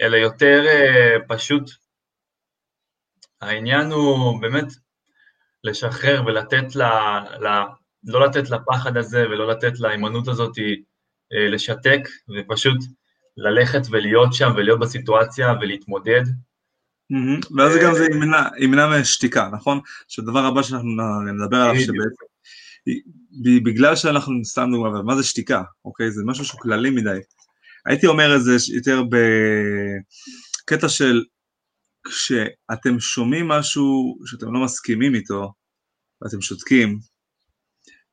אלא 0.00 0.16
יותר 0.16 0.64
אה, 0.66 1.16
פשוט, 1.28 1.70
העניין 3.40 3.92
הוא 3.92 4.40
באמת 4.40 4.66
לשחרר 5.64 6.22
ולתת 6.26 6.76
ל... 6.76 6.82
ל 7.46 7.62
לא 8.06 8.26
לתת 8.26 8.50
לפחד 8.50 8.96
הזה 8.96 9.26
ולא 9.26 9.48
לתת 9.48 9.80
להימנעות 9.80 10.28
הזאת 10.28 10.58
אה, 10.58 11.48
לשתק, 11.48 12.08
ופשוט 12.36 12.78
ללכת 13.36 13.80
ולהיות 13.90 14.34
שם 14.34 14.50
ולהיות 14.56 14.80
בסיטואציה 14.80 15.52
ולהתמודד. 15.60 16.22
Mm-hmm. 17.12 17.46
ואז 17.56 17.76
גם 17.82 17.94
זה 17.94 18.06
ימנע, 18.58 19.00
משתיקה, 19.00 19.48
נכון? 19.52 19.80
שהדבר 20.08 20.38
הבא 20.38 20.62
שאנחנו 20.62 20.88
נדבר 21.32 21.56
עליו 21.56 21.80
שבעצם, 21.80 22.24
בגלל 23.64 23.96
שאנחנו, 23.96 24.44
סתם 24.44 24.68
דוגמא, 24.72 25.02
מה 25.02 25.16
זה 25.16 25.22
שתיקה, 25.22 25.62
אוקיי? 25.84 26.10
זה 26.10 26.22
משהו 26.26 26.44
שהוא 26.44 26.60
כללי 26.60 26.90
מדי. 26.90 27.18
הייתי 27.86 28.06
אומר 28.06 28.36
את 28.36 28.44
זה 28.44 28.56
יותר 28.74 29.02
בקטע 30.62 30.88
של 30.88 31.24
כשאתם 32.06 33.00
שומעים 33.00 33.48
משהו 33.48 34.18
שאתם 34.26 34.54
לא 34.54 34.64
מסכימים 34.64 35.14
איתו 35.14 35.52
ואתם 36.22 36.40
שותקים, 36.40 36.98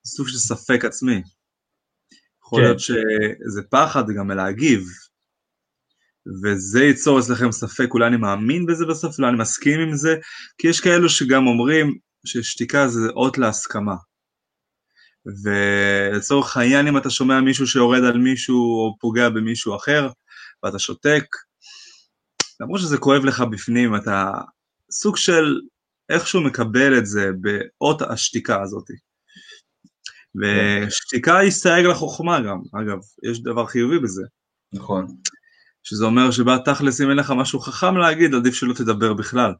זה 0.04 0.12
סוג 0.12 0.28
של 0.28 0.38
ספק 0.38 0.86
עצמי. 0.86 1.22
יכול 2.44 2.60
כן. 2.60 2.66
להיות 2.66 2.80
שזה 2.80 3.62
פחד 3.70 4.04
גם 4.18 4.28
מלהגיב, 4.28 4.82
וזה 6.44 6.84
ייצור 6.84 7.20
אצלכם 7.20 7.52
ספק, 7.52 7.88
אולי 7.94 8.08
אני 8.08 8.18
מאמין 8.18 8.66
בזה 8.66 8.86
בסוף, 8.86 9.18
אולי 9.20 9.30
אני 9.30 9.38
מסכים 9.38 9.80
עם 9.80 9.96
זה, 9.96 10.16
כי 10.58 10.68
יש 10.68 10.80
כאלו 10.80 11.10
שגם 11.10 11.48
אומרים 11.48 11.98
ששתיקה 12.26 12.88
זה 12.88 13.10
אות 13.10 13.38
להסכמה. 13.38 13.96
ולצורך 15.26 16.58
העניין 16.58 16.88
אם 16.88 16.98
אתה 16.98 17.10
שומע 17.10 17.42
מישהו 17.42 17.68
שיורד 17.68 18.04
על 18.04 18.18
מישהו 18.18 18.56
או 18.56 18.98
פוגע 19.00 19.30
במישהו 19.30 19.76
אחר 19.76 20.10
ואתה 20.64 20.80
שותק, 20.80 21.24
למרות 22.60 22.80
שזה 22.80 22.98
כואב 22.98 23.26
לך 23.26 23.42
בפנים, 23.52 23.96
אתה 23.96 24.32
סוג 24.92 25.18
של 25.18 25.60
איכשהו 26.10 26.42
מקבל 26.42 26.98
את 26.98 27.06
זה 27.06 27.30
באות 27.42 28.02
השתיקה 28.02 28.62
הזאת. 28.62 28.88
ושתיקה 30.36 31.42
הסתייג 31.42 31.86
לחוכמה 31.86 32.42
גם, 32.42 32.60
אגב, 32.82 32.98
יש 33.24 33.44
דבר 33.44 33.66
חיובי 33.66 34.00
בזה. 34.00 34.24
נכון. 34.74 35.08
שזה 35.84 36.06
אומר 36.06 36.32
שבתכלס 36.32 37.02
אם 37.02 37.10
אין 37.10 37.18
לך 37.18 37.34
משהו 37.38 37.60
חכם 37.60 37.98
להגיד, 37.98 38.36
עדיף 38.36 38.54
שלא 38.54 38.74
תדבר 38.74 39.14
בכלל. 39.14 39.54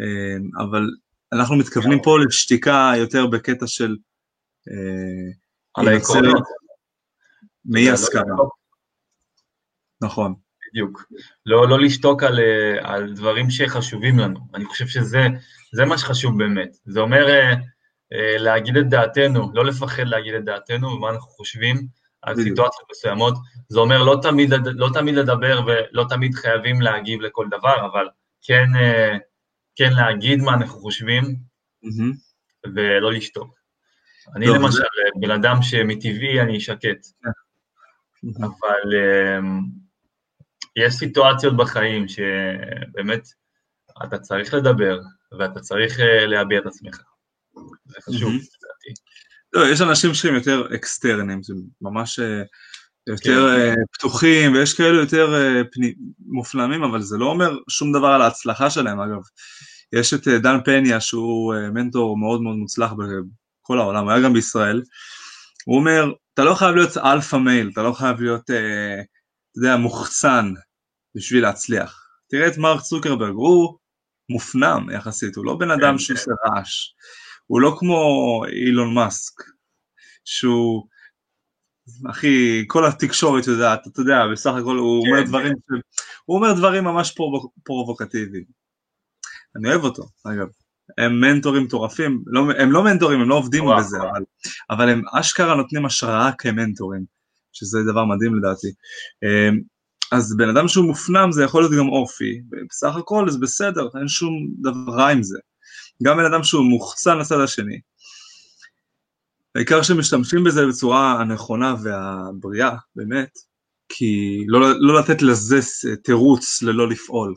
אמ, 0.00 0.62
אבל 0.64 0.86
אנחנו 1.34 1.56
מתכוונים 1.56 2.02
פה 2.02 2.18
לשתיקה 2.26 2.92
יותר 2.96 3.26
בקטע 3.26 3.66
של... 3.66 3.96
אה, 4.70 5.32
על 5.74 5.88
העקרונות. 5.88 6.42
מאי 7.64 7.90
הסכמה. 7.90 8.34
נכון. 10.02 10.34
בדיוק. 10.70 11.04
לא, 11.46 11.68
לא 11.68 11.80
לשתוק 11.80 12.22
על, 12.22 12.40
אה, 12.40 12.92
על 12.94 13.12
דברים 13.14 13.50
שחשובים 13.50 14.18
לנו. 14.18 14.40
אני 14.54 14.64
חושב 14.64 14.86
שזה 14.86 15.84
מה 15.86 15.98
שחשוב 15.98 16.38
באמת. 16.38 16.76
זה 16.84 17.00
אומר 17.00 17.28
אה, 17.28 17.54
להגיד 18.38 18.76
את 18.76 18.88
דעתנו, 18.88 19.50
לא 19.54 19.64
לפחד 19.64 20.06
להגיד 20.06 20.34
את 20.34 20.44
דעתנו 20.44 20.88
ומה 20.88 21.10
אנחנו 21.10 21.28
חושבים 21.28 21.86
על 22.22 22.36
סיטואציות 22.36 22.88
מסוימות. 22.90 23.34
זה 23.68 23.80
אומר 23.80 24.02
לא 24.02 24.18
תמיד, 24.22 24.52
לא 24.64 24.88
תמיד 24.94 25.14
לדבר 25.14 25.60
ולא 25.66 26.04
תמיד 26.08 26.34
חייבים 26.34 26.80
להגיב 26.80 27.20
לכל 27.20 27.46
דבר, 27.50 27.86
אבל 27.86 28.08
כן... 28.42 28.66
אה, 29.80 29.86
כן 29.86 29.96
להגיד 29.96 30.38
מה 30.38 30.54
אנחנו 30.54 30.80
חושבים, 30.80 31.24
mm-hmm. 31.24 32.16
ולא 32.74 33.12
לשתוק. 33.12 33.54
אני 34.36 34.46
טוב, 34.46 34.56
למשל, 34.56 34.76
זה... 34.76 35.20
בן 35.20 35.30
אדם 35.30 35.62
שמטבעי 35.62 36.40
אני 36.40 36.60
שקט, 36.60 37.06
mm-hmm. 37.06 38.46
אבל 38.46 38.92
um, 38.92 39.44
יש 40.76 40.94
סיטואציות 40.94 41.56
בחיים 41.56 42.08
שבאמת 42.08 43.28
אתה 44.04 44.18
צריך 44.18 44.54
לדבר, 44.54 45.00
ואתה 45.38 45.60
צריך 45.60 45.98
uh, 45.98 46.26
להביע 46.26 46.58
את 46.58 46.66
עצמך. 46.66 47.02
זה 47.84 47.98
חשוב, 48.02 48.28
לדעתי. 48.30 48.90
Mm-hmm. 48.90 49.24
לא, 49.54 49.68
יש 49.72 49.80
אנשים 49.80 50.14
שהם 50.14 50.34
יותר 50.34 50.74
אקסטרנים, 50.74 51.42
זה 51.42 51.54
ממש 51.80 52.18
אה, 52.18 52.42
יותר 53.06 53.48
כן. 53.56 53.80
uh, 53.80 53.84
פתוחים, 53.92 54.52
ויש 54.52 54.74
כאלו 54.74 55.00
יותר 55.00 55.34
uh, 55.34 55.66
פני, 55.72 55.94
מופנמים, 56.26 56.82
אבל 56.82 57.02
זה 57.02 57.16
לא 57.18 57.26
אומר 57.26 57.58
שום 57.68 57.92
דבר 57.92 58.06
על 58.06 58.22
ההצלחה 58.22 58.70
שלהם, 58.70 59.00
אגב. 59.00 59.20
יש 59.92 60.14
את 60.14 60.26
uh, 60.26 60.30
דן 60.42 60.58
פניה, 60.64 61.00
שהוא 61.00 61.54
מנטור 61.74 62.16
מאוד 62.18 62.42
מאוד 62.42 62.56
מוצלח 62.56 62.92
בכל 62.92 63.78
העולם, 63.78 64.04
הוא 64.04 64.12
היה 64.12 64.20
גם 64.20 64.32
בישראל. 64.32 64.82
הוא 65.64 65.78
אומר, 65.78 66.12
אתה 66.34 66.44
לא 66.44 66.54
חייב 66.54 66.74
להיות 66.74 66.96
alpha 66.96 67.36
male, 67.36 67.70
אתה 67.72 67.82
לא 67.82 67.92
חייב 67.92 68.20
להיות, 68.20 68.44
אתה 68.44 69.56
יודע, 69.56 69.76
מוחצן 69.76 70.52
בשביל 71.14 71.42
להצליח. 71.42 72.04
תראה 72.30 72.48
את 72.48 72.58
מרק 72.58 72.80
צוקרברג, 72.80 73.34
הוא 73.34 73.78
מופנם 74.30 74.86
יחסית, 74.94 75.36
הוא 75.36 75.44
לא 75.44 75.56
בן 75.56 75.70
אדם 75.70 75.92
כן, 75.92 75.98
שעושה 75.98 76.30
רעש. 76.46 76.94
הוא 77.46 77.60
לא 77.60 77.76
כמו 77.78 78.42
אילון 78.46 78.94
מאסק, 78.94 79.42
שהוא 80.24 80.86
אחי, 82.10 82.64
כל 82.66 82.86
התקשורת 82.86 83.46
יודעת, 83.46 83.86
אתה 83.86 84.00
יודע, 84.00 84.18
בסך 84.32 84.54
הכל 84.54 84.76
הוא 84.76 85.06
אומר 85.06 85.22
כן. 85.22 85.28
דברים, 85.28 85.52
הוא 86.24 86.36
אומר 86.36 86.52
דברים 86.52 86.84
ממש 86.84 87.14
פרובוקטיביים. 87.64 88.44
אני 89.56 89.68
אוהב 89.68 89.84
אותו, 89.84 90.02
אגב. 90.24 90.46
הם 90.98 91.20
מנטורים 91.20 91.62
מטורפים, 91.62 92.22
לא, 92.26 92.44
הם 92.58 92.72
לא 92.72 92.84
מנטורים, 92.84 93.20
הם 93.20 93.28
לא 93.28 93.34
עובדים. 93.34 93.64
בזה, 93.78 93.96
אבל, 93.96 94.22
אבל 94.70 94.88
הם 94.88 95.02
אשכרה 95.12 95.54
נותנים 95.54 95.86
השראה 95.86 96.30
כמנטורים, 96.38 97.04
שזה 97.52 97.78
דבר 97.82 98.04
מדהים 98.04 98.34
לדעתי. 98.34 98.68
אמ, 99.22 99.60
אז 100.12 100.36
בן 100.36 100.48
אדם 100.48 100.68
שהוא 100.68 100.86
מופנם 100.86 101.32
זה 101.32 101.44
יכול 101.44 101.62
להיות 101.62 101.72
גם 101.72 101.88
אופי, 101.88 102.40
בסך 102.70 102.96
הכל 102.96 103.30
זה 103.30 103.38
בסדר, 103.38 103.88
אין 103.98 104.08
שום 104.08 104.32
דבר 104.60 104.92
רע 104.92 105.08
עם 105.08 105.22
זה. 105.22 105.38
גם 106.02 106.16
בן 106.16 106.24
אדם 106.24 106.42
שהוא 106.42 106.64
מוחצן 106.64 107.18
לצד 107.18 107.40
השני. 107.40 107.80
העיקר 109.54 109.82
שמשתמשים 109.82 110.44
בזה 110.44 110.66
בצורה 110.66 111.20
הנכונה 111.20 111.74
והבריאה, 111.82 112.76
באמת, 112.96 113.30
כי 113.88 114.44
לא, 114.46 114.60
לא 114.78 115.00
לתת 115.00 115.22
לזה 115.22 115.56
תירוץ 116.04 116.62
ללא 116.62 116.88
לפעול. 116.88 117.34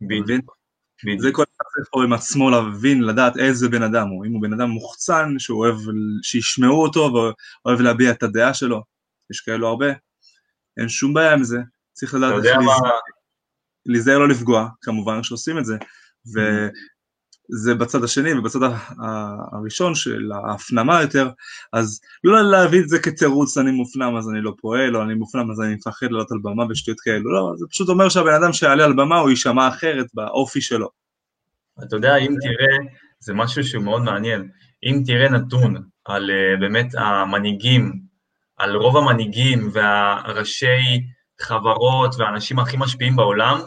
מבין? 0.00 0.40
בדיוק. 1.04 1.22
זה 1.22 1.28
כל 1.32 1.42
אחד 1.42 1.64
צריך 1.74 1.88
פה 1.92 2.04
עם 2.04 2.12
עצמו 2.12 2.50
להבין, 2.50 3.02
לדעת 3.02 3.36
איזה 3.36 3.68
בן 3.68 3.82
אדם 3.82 4.08
הוא. 4.08 4.26
אם 4.26 4.32
הוא 4.32 4.42
בן 4.42 4.52
אדם 4.52 4.68
מוחצן, 4.70 5.34
שהוא 5.38 5.66
אוהב 5.66 5.76
שישמעו 6.22 6.82
אותו 6.82 7.12
ואוהב 7.64 7.80
להביע 7.80 8.10
את 8.10 8.22
הדעה 8.22 8.54
שלו, 8.54 8.82
יש 9.30 9.40
כאלו 9.40 9.68
הרבה, 9.68 9.86
אין 10.76 10.88
שום 10.88 11.14
בעיה 11.14 11.34
עם 11.34 11.44
זה. 11.44 11.58
צריך 11.92 12.14
לדעת 12.14 12.32
איך 12.44 12.56
להיזהר- 12.56 12.90
להיזהר 13.86 14.18
לא 14.18 14.28
לפגוע, 14.28 14.68
כמובן 14.82 15.22
שעושים 15.22 15.58
את 15.58 15.64
זה. 15.64 15.76
וזה 17.52 17.74
בצד 17.74 18.04
השני 18.04 18.32
ובצד 18.32 18.58
הראשון 19.52 19.94
של 19.94 20.32
ההפנמה 20.32 21.02
יותר, 21.02 21.28
אז 21.72 22.00
לא 22.24 22.50
להביא 22.50 22.80
את 22.80 22.88
זה 22.88 22.98
כתירוץ 22.98 23.58
אני 23.58 23.70
מופנם 23.70 24.16
אז 24.16 24.30
אני 24.30 24.40
לא 24.40 24.52
פועל, 24.60 24.96
או 24.96 25.02
אני 25.02 25.14
מופנם 25.14 25.50
אז 25.50 25.60
אני 25.60 25.74
מפחד 25.74 26.06
לעלות 26.10 26.32
על 26.32 26.38
במה 26.42 26.64
ושטויות 26.70 27.00
כאלו, 27.00 27.32
לא, 27.32 27.52
זה 27.56 27.66
פשוט 27.70 27.88
אומר 27.88 28.08
שהבן 28.08 28.34
אדם 28.34 28.52
שיעלה 28.52 28.84
על 28.84 28.92
במה 28.92 29.18
הוא 29.18 29.30
יישמע 29.30 29.68
אחרת 29.68 30.06
באופי 30.14 30.60
שלו. 30.60 30.88
אתה 31.82 31.96
יודע, 31.96 32.16
אם 32.16 32.34
תראה, 32.40 32.76
זה 33.20 33.34
משהו 33.34 33.64
שהוא 33.64 33.84
מאוד 33.84 34.02
מעניין, 34.02 34.48
אם 34.84 35.02
תראה 35.06 35.28
נתון 35.28 35.76
על 36.04 36.30
אה, 36.30 36.56
באמת 36.60 36.94
המנהיגים, 36.94 38.00
על 38.56 38.76
רוב 38.76 38.96
המנהיגים 38.96 39.70
והראשי 39.72 41.06
חברות 41.40 42.14
והאנשים 42.18 42.58
הכי 42.58 42.76
משפיעים 42.76 43.16
בעולם, 43.16 43.58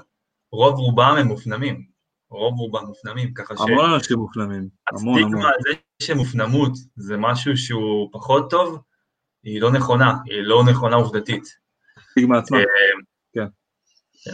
רוב 0.52 0.76
רובם 0.76 1.16
הם 1.20 1.28
מופנמים. 1.28 1.89
רוב 2.32 2.60
רובם 2.60 2.86
מופנמים, 2.86 3.34
ככה 3.34 3.54
המון 3.60 3.94
אנשים 3.94 4.18
מופנמים, 4.18 4.68
המון 4.92 5.18
המון. 5.18 5.22
שהסטיגמה 5.22 5.48
על 5.50 5.56
זה 5.62 5.70
שמופנמות 6.02 6.72
זה 6.96 7.18
משהו 7.18 7.58
שהוא 7.58 8.10
פחות 8.12 8.50
טוב, 8.50 8.82
היא 9.44 9.62
לא 9.62 9.72
נכונה, 9.72 10.14
היא 10.26 10.42
לא 10.42 10.64
נכונה 10.72 10.96
עובדתית. 10.96 11.44
סטיגמה 12.12 12.38
עצמה. 12.38 12.58
אה, 12.58 12.64
כן. 13.34 13.46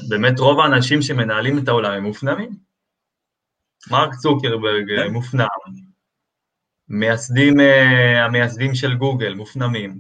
באמת 0.10 0.40
רוב 0.40 0.60
האנשים 0.60 1.02
שמנהלים 1.02 1.58
את 1.58 1.68
העולם 1.68 1.92
הם 1.92 2.04
מופנמים. 2.04 2.50
מרק 3.92 4.16
צוקרברג 4.16 4.92
אה, 4.92 5.08
כן. 5.08 5.14
מופנם, 5.14 5.48
מייסדים, 6.90 7.60
אה, 7.60 8.26
המייסדים 8.26 8.76
של 8.76 8.96
גוגל 8.96 9.34
מופנמים. 9.34 10.00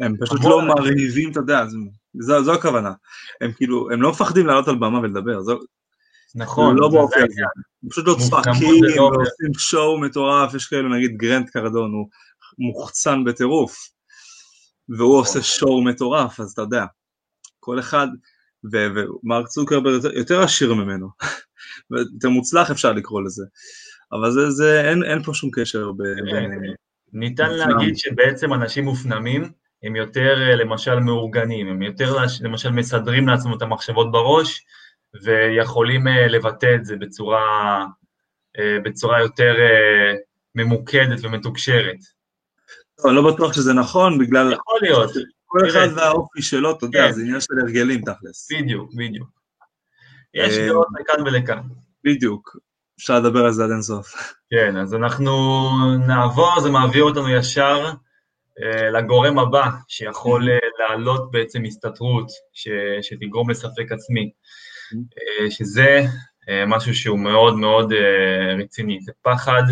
הם 0.00 0.14
פשוט 0.20 0.40
לא. 0.44 0.62
מרהיבים, 0.68 1.30
אתה 1.32 1.40
יודע, 1.40 1.66
זו- 1.66 1.78
זו 2.18 2.44
זו 2.44 2.54
הכוונה. 2.54 2.92
הם 3.40 3.52
כאילו, 3.52 3.90
הם 3.90 4.02
לא 4.02 4.10
מפחדים 4.10 4.46
לעלות 4.46 4.68
על 4.68 4.74
במה 4.76 4.98
ולדבר, 5.00 5.40
זו 5.40 5.58
נכון, 6.36 6.76
לא 6.76 6.90
זה 6.90 6.98
הזה. 6.98 7.24
הם 7.82 7.88
פשוט 7.90 8.06
לא 8.06 8.16
צועקים 8.28 8.52
זה 8.80 8.96
לא- 8.96 9.02
ועושים 9.02 9.54
שואו 9.58 10.00
מטורף, 10.00 10.54
יש 10.54 10.66
כאלו 10.66 10.88
נגיד 10.88 11.16
גרנט 11.16 11.50
קרדון, 11.50 11.92
הוא 11.92 12.06
מוחצן 12.58 13.24
בטירוף, 13.24 13.76
והוא 14.88 15.18
עושה 15.18 15.42
שואו 15.42 15.84
מטורף, 15.84 16.40
אז 16.40 16.52
אתה 16.52 16.62
יודע, 16.62 16.84
כל 17.60 17.78
אחד, 17.78 18.06
ומרק 18.72 19.46
צוקרברג 19.46 20.04
יותר- 20.14 20.40
עשיר 20.42 20.74
ממנו, 20.74 21.08
יותר 22.14 22.28
מוצלח 22.28 22.70
אפשר 22.70 22.92
לקרוא 22.92 23.22
לזה, 23.22 23.44
אבל 24.12 24.30
זה, 24.30 24.50
זה 24.50 24.88
אין, 24.90 25.04
אין 25.04 25.22
פה 25.22 25.34
שום 25.34 25.50
קשר 25.52 25.92
ב- 25.92 26.24
ביניהם. 26.24 26.60
ניתן. 27.12 27.50
להגיד 27.50 27.96
שבעצם 27.96 28.54
אנשים 28.54 28.84
מופנמים 28.84 29.50
הם 29.82 29.96
יותר 29.96 30.42
אה, 30.42 30.56
למשל 30.56 30.94
מאורגנים, 30.98 31.68
הם 31.68 31.82
יותר 31.82 32.16
למשל 32.40 32.70
מסדרים 32.70 33.28
לעצמם 33.28 33.52
את 33.56 33.62
המחשבות 33.62 34.12
בראש 34.12 34.64
ויכולים 35.22 36.08
אה, 36.08 36.28
לבטא 36.28 36.74
את 36.74 36.84
זה 36.84 36.96
בצורה, 36.96 37.84
אה, 38.58 38.76
בצורה 38.84 39.20
יותר 39.20 39.54
אה, 39.58 40.14
ממוקדת 40.54 41.18
ומתוקשרת. 41.22 41.98
לא, 43.04 43.14
לא 43.14 43.32
בטוח 43.32 43.52
שזה 43.52 43.72
נכון, 43.72 44.18
בגלל 44.18 44.52
יכול 44.52 44.78
להיות, 44.82 45.10
כל. 45.44 45.68
אחד 45.68 45.88
והאופי 45.96 46.42
שלו, 46.42 46.70
אתה 46.70 46.86
יודע, 46.86 47.06
כן. 47.06 47.12
זה 47.12 47.20
עניין 47.22 47.40
של 47.40 47.54
הרגלים 47.62 48.00
תכלס. 48.00 48.48
בדיוק, 48.52 48.90
בדיוק. 48.94 49.28
יש 50.34 50.58
דעות 50.58 50.86
לכאן 51.00 51.22
ולכאן. 51.22 51.58
בדיוק, 52.04 52.56
אפשר 52.98 53.18
לדבר 53.18 53.44
על 53.44 53.52
זה 53.52 53.64
עד 53.64 53.70
אינסוף. 53.70 54.14
כן, 54.50 54.76
אז 54.76 54.94
אנחנו 54.94 55.32
נעבור, 56.06 56.60
זה 56.60 56.70
מעביר 56.70 57.04
אותנו 57.04 57.30
ישר 57.30 57.90
לגורם 58.92 59.38
הבא, 59.38 59.70
שיכול 59.88 60.48
להעלות 60.78 61.30
בעצם 61.30 61.64
הסתתרות, 61.64 62.26
ש, 62.52 62.68
שתגרום 63.02 63.50
לספק 63.50 63.92
עצמי, 63.92 64.30
שזה 65.50 66.00
אה, 66.48 66.64
משהו 66.66 66.94
שהוא 66.94 67.18
מאוד 67.18 67.56
מאוד 67.56 67.92
אה, 67.92 68.54
רציני, 68.64 69.00
זה 69.00 69.12
פחד 69.22 69.62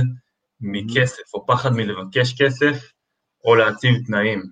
מכסף, 0.61 1.35
או 1.35 1.47
פחד 1.47 1.73
מלבקש 1.73 2.43
כסף, 2.43 2.93
או 3.45 3.55
להציב 3.55 3.95
תנאים. 4.07 4.43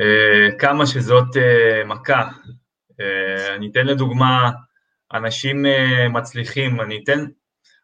אה, 0.00 0.58
כמה 0.58 0.86
שזאת 0.86 1.36
אה, 1.36 1.84
מכה. 1.84 2.28
אה, 3.00 3.54
אני 3.54 3.70
אתן 3.70 3.86
לדוגמה, 3.86 4.50
אנשים 5.12 5.66
אה, 5.66 6.08
מצליחים, 6.08 6.80
אני 6.80 7.00
אתן, 7.04 7.24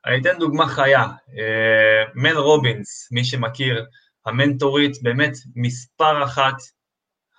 אני 0.06 0.20
אתן 0.20 0.38
דוגמה 0.38 0.68
חיה, 0.68 1.02
אה, 1.38 2.04
מל 2.14 2.36
רובינס, 2.36 3.08
מי 3.12 3.24
שמכיר, 3.24 3.86
המנטורית, 4.26 5.02
באמת 5.02 5.32
מספר 5.56 6.24
אחת, 6.24 6.54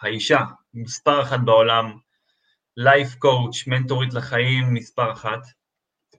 האישה, 0.02 0.39
מספר 0.73 1.21
אחת 1.21 1.39
בעולם, 1.45 1.91
לייף 2.82 3.15
קואוץ', 3.15 3.68
מנטורית 3.68 4.13
לחיים, 4.13 4.74
מספר 4.74 5.12
אחת, 5.12 5.39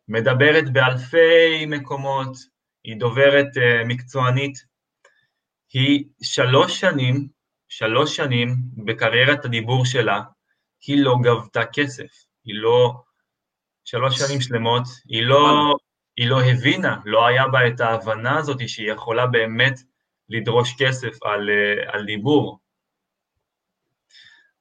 מדברת 0.08 0.72
באלפי 0.72 1.66
מקומות, 1.66 2.36
היא 2.84 2.96
דוברת 2.96 3.46
uh, 3.56 3.86
מקצוענית, 3.86 4.64
היא 5.72 6.04
שלוש 6.22 6.80
שנים, 6.80 7.28
שלוש 7.68 8.16
שנים 8.16 8.56
בקריירת 8.84 9.44
הדיבור 9.44 9.84
שלה, 9.84 10.20
היא 10.86 11.02
לא 11.04 11.16
גבתה 11.22 11.66
כסף, 11.72 12.24
היא 12.44 12.54
לא, 12.54 12.94
שלוש 13.84 14.18
שנים 14.18 14.40
שלמות, 14.40 14.84
היא 15.08 15.22
לא, 15.22 15.74
היא 16.16 16.28
לא 16.28 16.40
הבינה, 16.42 16.96
לא 17.04 17.26
היה 17.26 17.48
בה 17.48 17.68
את 17.68 17.80
ההבנה 17.80 18.38
הזאת 18.38 18.68
שהיא 18.68 18.92
יכולה 18.92 19.26
באמת 19.26 19.80
לדרוש 20.28 20.74
כסף 20.78 21.22
על, 21.22 21.48
uh, 21.50 21.92
על 21.92 22.04
דיבור. 22.04 22.59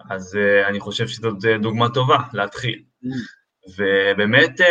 אז 0.10 0.36
uh, 0.36 0.68
אני 0.68 0.80
חושב 0.80 1.08
שזאת 1.08 1.34
uh, 1.34 1.62
דוגמה 1.62 1.90
טובה 1.90 2.18
להתחיל. 2.34 2.84
ובאמת 3.78 4.62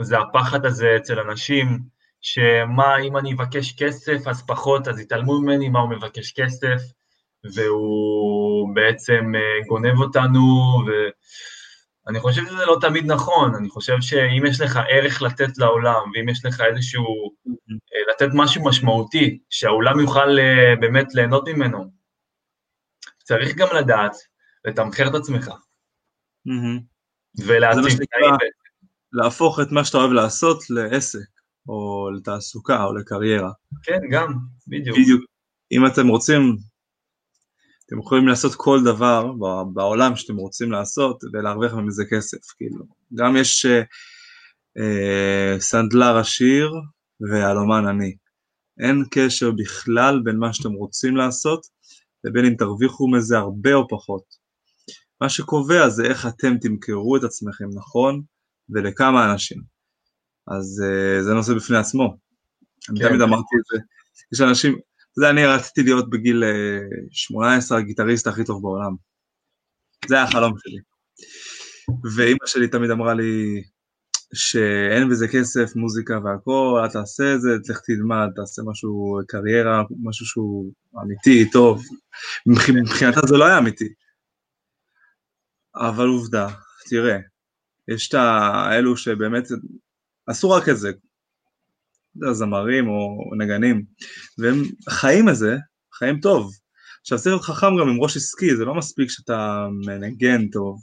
זה 0.00 0.18
הפחד 0.18 0.66
הזה 0.66 0.96
אצל 0.96 1.20
אנשים, 1.20 1.78
שמה 2.20 2.98
אם 2.98 3.16
אני 3.16 3.32
אבקש 3.32 3.72
כסף 3.72 4.26
אז 4.26 4.46
פחות, 4.46 4.88
אז 4.88 5.00
יתעלמו 5.00 5.40
ממני 5.40 5.68
מה 5.68 5.80
הוא 5.80 5.90
מבקש 5.90 6.32
כסף, 6.32 6.82
והוא 7.54 8.74
בעצם 8.74 9.32
גונב 9.68 10.00
אותנו, 10.00 10.40
ואני 12.06 12.20
חושב 12.20 12.46
שזה 12.46 12.66
לא 12.66 12.76
תמיד 12.80 13.06
נכון, 13.06 13.54
אני 13.54 13.68
חושב 13.68 13.96
שאם 14.00 14.46
יש 14.46 14.60
לך 14.60 14.80
ערך 14.88 15.22
לתת 15.22 15.58
לעולם, 15.58 16.10
ואם 16.14 16.28
יש 16.28 16.44
לך 16.44 16.60
איזשהו, 16.60 17.04
לתת 18.10 18.28
משהו 18.34 18.64
משמעותי, 18.64 19.38
שהעולם 19.50 20.00
יוכל 20.00 20.38
באמת 20.80 21.14
ליהנות 21.14 21.48
ממנו, 21.48 21.84
צריך 23.26 23.56
גם 23.56 23.68
לדעת 23.76 24.12
לתמחר 24.64 25.08
את 25.08 25.14
עצמך. 25.14 25.50
ולהציג 27.46 27.82
תנאים. 27.82 28.34
להפוך 29.12 29.60
את 29.60 29.72
מה 29.72 29.84
שאתה 29.84 29.98
אוהב 29.98 30.12
לעשות 30.12 30.70
לעסק, 30.70 31.28
או 31.68 32.10
לתעסוקה, 32.16 32.84
או 32.84 32.94
לקריירה. 32.94 33.50
כן, 33.82 33.98
גם, 34.10 34.34
בדיוק. 34.68 34.98
בדיוק. 34.98 35.24
אם 35.72 35.86
אתם 35.86 36.08
רוצים, 36.08 36.56
אתם 37.86 37.98
יכולים 37.98 38.28
לעשות 38.28 38.54
כל 38.54 38.78
דבר 38.84 39.32
בעולם 39.72 40.16
שאתם 40.16 40.36
רוצים 40.36 40.72
לעשות, 40.72 41.24
ולהרוויח 41.32 41.74
מזה 41.74 42.04
כסף, 42.10 42.38
כאילו. 42.56 42.84
גם 43.14 43.36
יש 43.36 43.66
אה, 44.78 45.60
סנדלר 45.60 46.18
עשיר 46.18 46.72
ויהלומן 47.20 47.86
עני. 47.86 48.16
אין 48.80 49.04
קשר 49.10 49.50
בכלל 49.50 50.20
בין 50.24 50.36
מה 50.36 50.52
שאתם 50.52 50.72
רוצים 50.72 51.16
לעשות, 51.16 51.66
לבין 52.26 52.44
אם 52.44 52.54
תרוויחו 52.58 53.10
מזה 53.10 53.38
הרבה 53.38 53.74
או 53.74 53.88
פחות. 53.88 54.22
מה 55.20 55.28
שקובע 55.28 55.88
זה 55.88 56.04
איך 56.04 56.26
אתם 56.26 56.58
תמכרו 56.60 57.16
את 57.16 57.24
עצמכם 57.24 57.64
נכון 57.74 58.22
ולכמה 58.70 59.32
אנשים. 59.32 59.62
אז 60.46 60.82
uh, 60.84 61.22
זה 61.22 61.34
נושא 61.34 61.54
בפני 61.54 61.76
עצמו. 61.76 62.16
כן. 62.80 62.92
אני 62.92 63.08
תמיד 63.08 63.20
אמרתי 63.20 63.56
את 63.60 63.64
זה. 63.72 63.78
יש 64.34 64.40
אנשים, 64.40 64.72
אתה 64.72 65.18
יודע, 65.18 65.30
אני 65.30 65.46
רציתי 65.46 65.82
להיות 65.82 66.10
בגיל 66.10 66.42
uh, 66.44 67.08
18 67.10 67.78
הגיטריסט 67.78 68.26
הכי 68.26 68.44
טוב 68.44 68.62
בעולם. 68.62 68.94
זה 70.08 70.14
היה 70.14 70.24
החלום 70.24 70.52
שלי. 70.58 70.78
ואימא 72.16 72.46
שלי 72.46 72.68
תמיד 72.68 72.90
אמרה 72.90 73.14
לי, 73.14 73.62
שאין 74.34 75.08
בזה 75.08 75.28
כסף, 75.28 75.76
מוזיקה 75.76 76.18
והכל, 76.24 76.80
אל 76.82 76.88
תעשה 76.88 77.34
את 77.34 77.40
זה, 77.40 77.48
לך 77.68 77.80
תלמד, 77.80 78.28
תעשה 78.36 78.62
משהו, 78.66 79.20
קריירה, 79.28 79.82
משהו 80.02 80.26
שהוא 80.26 80.72
אמיתי, 81.02 81.50
טוב. 81.50 81.82
מבחינתה 82.46 83.20
זה 83.26 83.36
לא 83.36 83.44
היה 83.44 83.58
אמיתי. 83.58 83.88
אבל 85.76 86.06
עובדה, 86.06 86.48
תראה, 86.88 87.18
יש 87.88 88.08
את 88.08 88.14
האלו 88.14 88.96
שבאמת 88.96 89.44
עשו 90.26 90.50
רק 90.50 90.68
את 90.68 90.76
זה, 90.78 90.90
זמרים 92.32 92.88
או 92.88 93.18
נגנים, 93.38 93.84
והם 94.38 94.62
חיים 94.90 95.28
את 95.28 95.36
זה, 95.36 95.56
חיים 95.94 96.20
טוב. 96.20 96.52
עכשיו 97.00 97.18
צריך 97.18 97.26
להיות 97.26 97.42
חכם 97.42 97.76
גם 97.80 97.88
עם 97.88 98.00
ראש 98.00 98.16
עסקי, 98.16 98.56
זה 98.56 98.64
לא 98.64 98.74
מספיק 98.74 99.10
שאתה 99.10 99.66
מנגן 99.86 100.48
טוב 100.48 100.82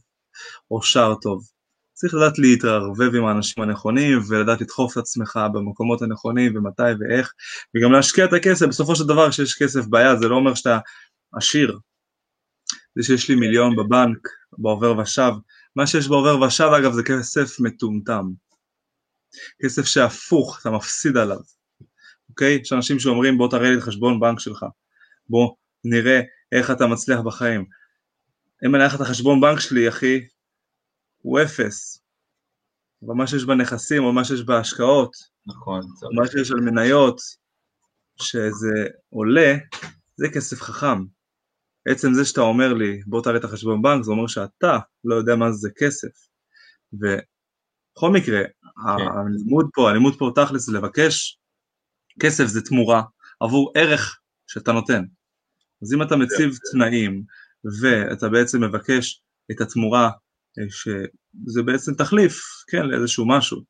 או 0.72 0.84
שר 0.84 1.14
טוב. 1.22 1.53
צריך 2.04 2.14
לדעת 2.14 2.40
להתערבב 2.40 3.16
עם 3.16 3.26
האנשים 3.26 3.64
הנכונים 3.64 4.20
ולדעת 4.30 4.62
לדחוף 4.62 4.94
את 4.94 4.98
עצמך 4.98 5.40
במקומות 5.54 6.02
הנכונים 6.02 6.58
ומתי 6.58 6.84
ואיך 7.00 7.34
וגם 7.76 7.92
להשקיע 7.92 8.26
את 8.26 8.34
הכסף, 8.34 8.66
בסופו 8.66 8.96
של 8.96 9.04
דבר 9.04 9.30
כשיש 9.30 9.64
כסף 9.64 9.86
ביד 9.86 10.18
זה 10.20 10.28
לא 10.28 10.36
אומר 10.36 10.56
שאתה 10.56 10.80
עשיר. 11.34 11.80
זה 12.96 13.04
שיש 13.04 13.30
לי 13.30 13.36
מיליון 13.36 13.76
בבנק, 13.76 14.18
בעובר 14.58 14.98
ושב, 14.98 15.32
מה 15.76 15.88
שיש 15.88 16.08
בעובר 16.08 16.42
ושב 16.42 16.70
אגב 16.80 16.94
זה 16.94 17.04
כסף 17.04 17.60
מטומטם. 17.60 18.26
כסף 19.64 19.86
שהפוך, 19.86 20.60
אתה 20.62 20.72
מפסיד 20.72 21.18
עליו, 21.18 21.40
אוקיי? 22.30 22.60
יש 22.62 22.74
אנשים 22.74 23.00
שאומרים 23.00 23.38
בוא 23.38 23.50
תראה 23.50 23.70
לי 23.70 23.78
את 23.78 23.84
חשבון 23.84 24.20
בנק 24.20 24.40
שלך, 24.40 24.66
בוא 25.30 25.56
נראה 25.84 26.22
איך 26.52 26.72
אתה 26.72 26.88
מצליח 26.88 27.20
בחיים. 27.20 27.66
אם 28.66 28.76
אני 28.76 28.84
אראה 28.84 28.88
לך 28.88 28.96
את 28.96 29.02
החשבון 29.02 29.42
בנק 29.42 29.60
שלי, 29.60 29.90
אחי, 29.90 30.20
הוא 31.24 31.40
אפס. 31.42 32.04
אבל 33.06 33.14
מה 33.14 33.28
שיש 33.28 33.46
בנכסים, 33.46 34.04
או 34.04 34.14
מה 34.14 34.26
שיש 34.26 34.44
בהשקעות, 34.44 35.16
נכון, 35.48 35.82
או 36.04 36.14
מה 36.22 36.28
שיש 36.28 36.52
על 36.52 36.60
מניות, 36.60 37.22
שזה 38.22 38.88
עולה, 39.10 39.56
זה 40.16 40.28
כסף 40.34 40.62
חכם. 40.62 41.04
עצם 41.88 42.14
זה 42.14 42.26
שאתה 42.26 42.42
אומר 42.42 42.74
לי, 42.74 43.02
בוא 43.08 43.22
תעלה 43.22 43.38
את 43.38 43.44
החשבון 43.44 43.82
בנק, 43.82 44.04
זה 44.04 44.12
אומר 44.12 44.28
שאתה 44.28 44.80
לא 45.04 45.16
יודע 45.16 45.36
מה 45.36 45.52
זה 45.52 45.70
כסף. 45.78 46.28
ובכל 46.94 48.12
מקרה, 48.14 48.42
כן. 48.44 49.04
הלימוד 49.18 49.70
פה, 49.74 49.90
הלימוד 49.90 50.16
פה 50.20 50.32
תכלס 50.36 50.62
זה 50.62 50.78
לבקש, 50.78 51.40
כסף 52.20 52.46
זה 52.46 52.62
תמורה 52.62 53.04
עבור 53.40 53.72
ערך 53.76 54.20
שאתה 54.48 54.72
נותן. 54.72 55.04
אז 55.82 55.94
אם 55.94 56.02
אתה 56.02 56.16
מציב 56.16 56.58
תנאים, 56.72 57.24
ואתה 57.82 58.30
בעצם 58.30 58.64
מבקש 58.64 59.22
את 59.52 59.62
התמורה 59.62 60.10
שזה 60.70 61.64
בעצם 61.66 61.94
תחליף, 61.94 62.42
כן, 62.72 62.86
לאיזשהו 62.86 63.28
משהו, 63.28 63.62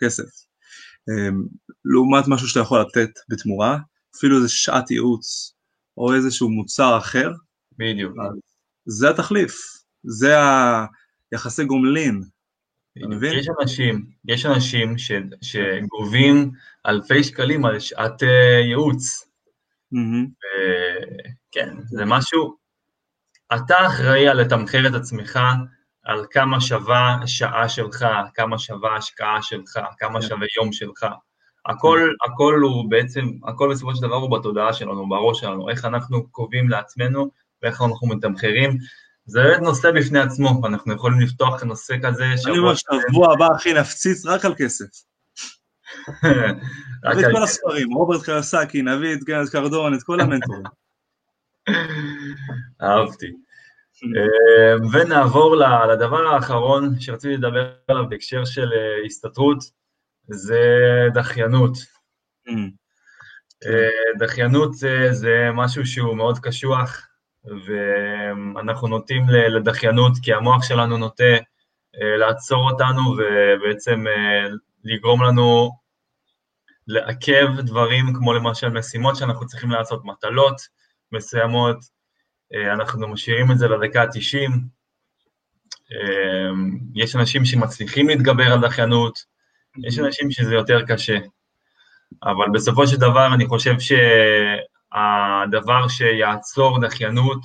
כסף. 0.00 0.48
אמ, 1.08 1.42
לעומת 1.84 2.24
משהו 2.28 2.48
שאתה 2.48 2.60
יכול 2.60 2.80
לתת 2.80 3.10
בתמורה, 3.28 3.78
אפילו 4.16 4.36
איזה 4.36 4.48
שעת 4.48 4.90
ייעוץ 4.90 5.54
או 5.96 6.14
איזשהו 6.14 6.50
מוצר 6.50 6.98
אחר. 6.98 7.30
בדיוק. 7.78 8.16
זה 8.86 9.10
התחליף, 9.10 9.58
זה 10.04 10.34
היחסי 11.32 11.64
גומלין. 11.64 12.22
יש 13.22 13.48
אנשים, 13.60 14.06
יש 14.24 14.46
אנשים 14.46 14.98
ש, 14.98 15.12
שגובים 15.42 16.50
אלפי 16.86 17.24
שקלים 17.24 17.64
על 17.64 17.80
שעת 17.80 18.22
אה, 18.22 18.60
ייעוץ. 18.68 19.28
Mm-hmm. 19.94 20.28
כן, 21.50 21.76
זה 21.86 22.04
משהו, 22.04 22.56
אתה 23.54 23.86
אחראי 23.86 24.28
על 24.28 24.40
לתמחר 24.40 24.86
את 24.88 24.94
עצמך 24.94 25.38
על 26.08 26.24
כמה 26.30 26.60
שווה 26.60 27.16
שעה 27.26 27.68
שלך, 27.68 28.06
כמה 28.34 28.58
שווה 28.58 28.96
השקעה 28.96 29.42
שלך, 29.42 29.78
כמה 29.98 30.20
כן. 30.20 30.26
שווה 30.26 30.46
יום 30.56 30.72
שלך. 30.72 31.06
הכל. 31.66 32.10
הכל 32.26 32.60
הוא 32.62 32.90
בעצם, 32.90 33.30
הכל 33.44 33.70
בסופו 33.70 33.94
של 33.94 34.02
דבר 34.02 34.14
הוא 34.14 34.38
בתודעה 34.38 34.72
שלנו, 34.72 35.08
בראש 35.08 35.40
שלנו, 35.40 35.70
איך 35.70 35.84
אנחנו 35.84 36.28
קובעים 36.28 36.68
לעצמנו 36.68 37.30
ואיך 37.62 37.82
אנחנו 37.82 38.08
מתמחרים. 38.08 38.78
זה 39.26 39.42
באמת 39.42 39.60
נושא 39.60 39.90
בפני 39.90 40.18
עצמו, 40.18 40.60
ואנחנו 40.62 40.94
יכולים 40.94 41.20
לפתוח 41.20 41.62
נושא 41.62 41.94
כזה. 42.02 42.24
אני 42.46 42.58
אומר, 42.58 42.74
שבוע 42.74 43.32
הבא, 43.32 43.48
אחי, 43.56 43.72
נפציץ 43.72 44.26
רק 44.26 44.44
על 44.44 44.54
כסף. 44.58 44.84
נביא 47.04 47.26
את 47.26 47.32
כל 47.32 47.42
הספרים, 47.42 47.92
רוברט 47.92 48.22
קרסקי, 48.22 48.82
נביא 48.82 49.14
את 49.14 49.24
גנץ 49.24 49.50
קרדון, 49.50 49.94
את 49.94 50.02
כל 50.02 50.20
המנטורים. 50.20 50.62
אהבתי. 52.82 53.47
אמ, 54.02 54.86
ונעבור 54.92 55.56
לדבר 55.92 56.26
האחרון 56.26 57.00
שרציתי 57.00 57.36
לדבר 57.36 57.72
עליו 57.88 58.08
בהקשר 58.08 58.44
של 58.44 58.72
אה, 58.72 59.04
הסתתרות, 59.06 59.58
זה 60.28 60.62
דחיינות. 61.14 61.76
Mm. 62.48 62.52
אה, 63.66 64.18
דחיינות 64.18 64.74
זה, 64.74 65.08
זה 65.12 65.48
משהו 65.54 65.86
שהוא 65.86 66.16
מאוד 66.16 66.38
קשוח, 66.38 67.08
ואנחנו 67.66 68.88
נוטים 68.88 69.26
לדחיינות 69.28 70.12
כי 70.22 70.34
המוח 70.34 70.64
שלנו 70.64 70.96
נוטה 70.96 71.34
אה, 72.02 72.16
לעצור 72.16 72.70
אותנו 72.70 73.00
ובעצם 73.02 74.04
לגרום 74.84 75.22
לנו 75.22 75.70
לעכב 76.86 77.46
דברים 77.60 78.06
כמו 78.14 78.34
למשל 78.34 78.68
משימות 78.68 79.16
שאנחנו 79.16 79.46
צריכים 79.46 79.70
לעשות, 79.70 80.04
מטלות 80.04 80.60
מסוימות, 81.12 81.76
אה, 81.76 81.97
אנחנו 82.54 83.08
משאירים 83.08 83.50
את 83.52 83.58
זה 83.58 83.68
לדקה 83.68 84.02
ה-90. 84.02 84.50
אה, 85.92 86.50
יש 86.94 87.16
אנשים 87.16 87.44
שמצליחים 87.44 88.08
להתגבר 88.08 88.52
על 88.52 88.60
דחיינות, 88.60 89.18
יש 89.84 89.98
אנשים 89.98 90.30
שזה 90.30 90.54
יותר 90.54 90.82
קשה. 90.86 91.18
אבל 92.22 92.46
בסופו 92.52 92.86
של 92.86 92.96
דבר 92.96 93.34
אני 93.34 93.46
חושב 93.46 93.74
שהדבר 94.90 95.88
שיעצור 95.88 96.80
דחיינות 96.80 97.40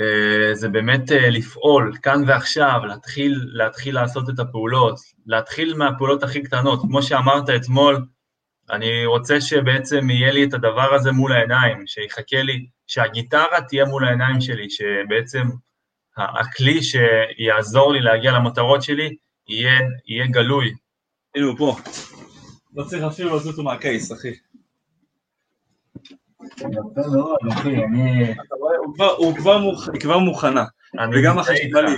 אה, 0.00 0.54
זה 0.54 0.68
באמת 0.68 1.10
לפעול 1.10 1.96
כאן 2.02 2.22
ועכשיו, 2.26 2.80
להתחיל, 2.84 3.40
להתחיל 3.52 3.94
לעשות 3.94 4.30
את 4.30 4.38
הפעולות, 4.38 4.94
להתחיל 5.26 5.74
מהפעולות 5.74 6.22
הכי 6.22 6.42
קטנות. 6.42 6.80
כמו 6.80 7.02
שאמרת 7.02 7.50
אתמול, 7.50 8.06
אני 8.70 9.06
רוצה 9.06 9.40
שבעצם 9.40 10.10
יהיה 10.10 10.32
לי 10.32 10.44
את 10.44 10.54
הדבר 10.54 10.94
הזה 10.94 11.12
מול 11.12 11.32
העיניים, 11.32 11.86
שיחכה 11.86 12.42
לי, 12.42 12.66
שהגיטרה 12.86 13.60
תהיה 13.68 13.84
מול 13.84 14.04
העיניים 14.04 14.40
שלי, 14.40 14.66
שבעצם 14.70 15.42
הכלי 16.16 16.80
שיעזור 16.82 17.92
לי 17.92 18.00
להגיע 18.00 18.32
למטרות 18.32 18.82
שלי 18.82 19.16
יהיה, 19.48 19.80
יהיה 20.06 20.26
גלוי. 20.26 20.72
הנה 21.34 21.46
הוא 21.46 21.58
פה. 21.58 21.76
לא 22.74 22.84
צריך 22.84 23.02
אפילו 23.02 23.36
לזוז 23.36 23.46
אותו 23.46 23.62
מהקייס, 23.62 24.12
אחי. 24.12 24.32
הוא 29.16 29.34
כבר 30.00 30.18
מוכנה, 30.18 30.64
וגם 31.12 31.38
החשיבה 31.38 31.82
לי. 31.82 31.96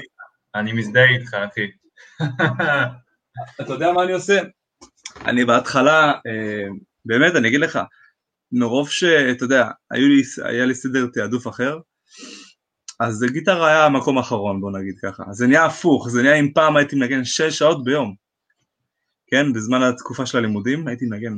אני 0.55 0.73
מזדהה 0.73 1.09
איתך, 1.09 1.35
אחי. 1.35 1.71
אתה 3.61 3.73
יודע 3.73 3.93
מה 3.93 4.03
אני 4.03 4.13
עושה? 4.13 4.41
אני 5.25 5.45
בהתחלה, 5.45 6.13
אה, 6.27 6.67
באמת, 7.05 7.37
אני 7.37 7.49
אגיד 7.49 7.61
לך, 7.61 7.79
מרוב 8.59 8.91
שאתה 8.91 9.45
יודע, 9.45 9.71
לי, 9.93 10.23
היה 10.45 10.67
לי 10.67 10.75
סדר 10.75 11.07
תעדוף 11.13 11.49
אחר, 11.49 11.79
אז 13.01 13.25
גיטרה 13.33 13.69
היה 13.69 13.85
המקום 13.85 14.19
האחרון, 14.19 14.61
בוא 14.61 14.71
נגיד 14.79 14.95
ככה. 15.03 15.23
זה 15.33 15.47
נהיה 15.47 15.65
הפוך, 15.65 16.09
זה 16.09 16.23
נהיה 16.23 16.35
אם 16.35 16.53
פעם 16.55 16.77
הייתי 16.77 16.97
מנגן 16.97 17.25
6 17.25 17.41
שעות 17.41 17.85
ביום. 17.85 18.15
כן, 19.31 19.53
בזמן 19.53 19.83
התקופה 19.83 20.27
של 20.27 20.39
הלימודים 20.39 20.89
הייתי 20.89 21.07
מנגן 21.07 21.33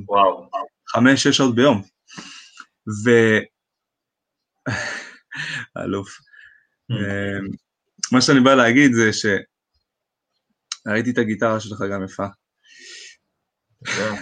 5-6 0.97 1.33
שעות 1.33 1.55
ביום. 1.55 1.83
ו... 3.05 3.11
אלוף. 5.85 6.09
Hmm. 6.93 6.95
אה, 6.95 7.39
מה 8.13 8.21
שאני 8.21 8.41
בא 8.41 8.55
להגיד 8.55 8.93
זה 8.93 9.11
שראיתי 9.13 11.11
את 11.11 11.19
הגיטרה 11.19 11.61
שלך 11.61 11.79
גם 11.93 12.05
יפה. 12.05 12.27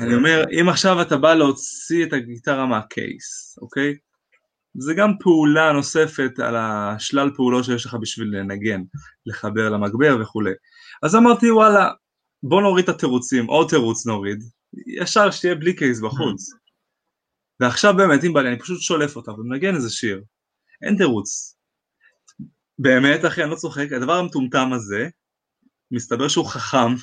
אני 0.01 0.15
אומר, 0.15 0.45
אם 0.61 0.69
עכשיו 0.69 1.03
אתה 1.03 1.17
בא 1.17 1.35
להוציא 1.35 2.07
את 2.07 2.13
הגיטרה 2.13 2.67
מהקייס, 2.67 3.59
אוקיי? 3.63 3.97
זה 4.79 4.95
גם 4.95 5.11
פעולה 5.21 5.73
נוספת 5.73 6.39
על 6.39 6.57
השלל 6.57 7.31
פעולות 7.37 7.65
שיש 7.65 7.87
לך 7.87 7.95
בשביל 7.95 8.29
לנגן, 8.37 8.83
לחבר 9.27 9.69
למגבר 9.69 10.17
וכולי. 10.21 10.53
אז 11.03 11.17
אמרתי, 11.17 11.51
וואלה, 11.51 11.91
בוא 12.43 12.63
נוריד 12.63 12.89
את 12.89 12.95
התירוצים, 12.95 13.47
עוד 13.47 13.69
תירוץ 13.69 14.07
נוריד, 14.07 14.39
ישר 14.87 15.31
שתהיה 15.31 15.55
בלי 15.55 15.77
קייס 15.77 16.01
בחוץ. 16.01 16.51
ועכשיו 17.61 17.97
באמת, 17.97 18.25
אם 18.25 18.33
בא 18.33 18.43
לי, 18.43 18.49
אני 18.49 18.59
פשוט 18.59 18.81
שולף 18.81 19.17
אותה 19.17 19.33
ומנגן 19.33 19.75
איזה 19.75 19.91
שיר. 19.91 20.23
אין 20.83 20.97
תירוץ. 20.97 21.57
באמת, 22.79 23.25
אחי, 23.25 23.43
אני 23.43 23.51
לא 23.51 23.57
צוחק, 23.57 23.93
הדבר 23.93 24.13
המטומטם 24.13 24.73
הזה, 24.73 25.09
מסתבר 25.91 26.29
שהוא 26.29 26.47
חכם, 26.47 26.95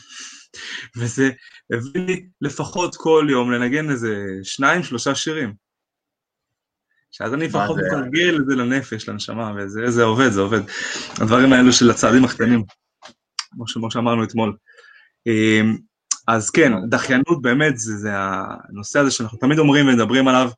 וזה 0.98 1.30
הביא 1.74 2.06
לי 2.06 2.26
לפחות 2.42 2.96
כל 2.96 3.28
יום 3.30 3.52
לנגן 3.52 3.90
איזה 3.90 4.26
שניים, 4.44 4.84
שלושה 4.84 5.16
שירים. 5.16 5.54
שאז 7.12 7.34
אני 7.34 7.46
לפחות 7.46 7.78
מתרגל 7.78 8.38
את 8.42 8.46
זה 8.46 8.56
לנפש, 8.56 9.10
לנשמה, 9.10 9.54
וזה 9.58 10.04
עובד, 10.04 10.30
זה 10.30 10.42
עובד. 10.42 10.62
הדברים 11.22 11.54
האלו 11.54 11.74
של 11.74 11.92
הצעדים 11.92 12.26
הקטנים, 12.26 12.64
כמו 13.74 13.92
שאמרנו 13.92 14.24
אתמול. 14.24 14.58
אמ, 15.28 15.78
אז 16.28 16.50
כן, 16.50 16.72
דחיינות 16.90 17.42
באמת 17.42 17.78
זה, 17.78 17.98
זה 17.98 18.10
הנושא 18.14 19.00
הזה 19.00 19.12
שאנחנו 19.12 19.38
תמיד 19.38 19.60
אומרים 19.60 19.88
ומדברים 19.88 20.28
עליו, 20.28 20.50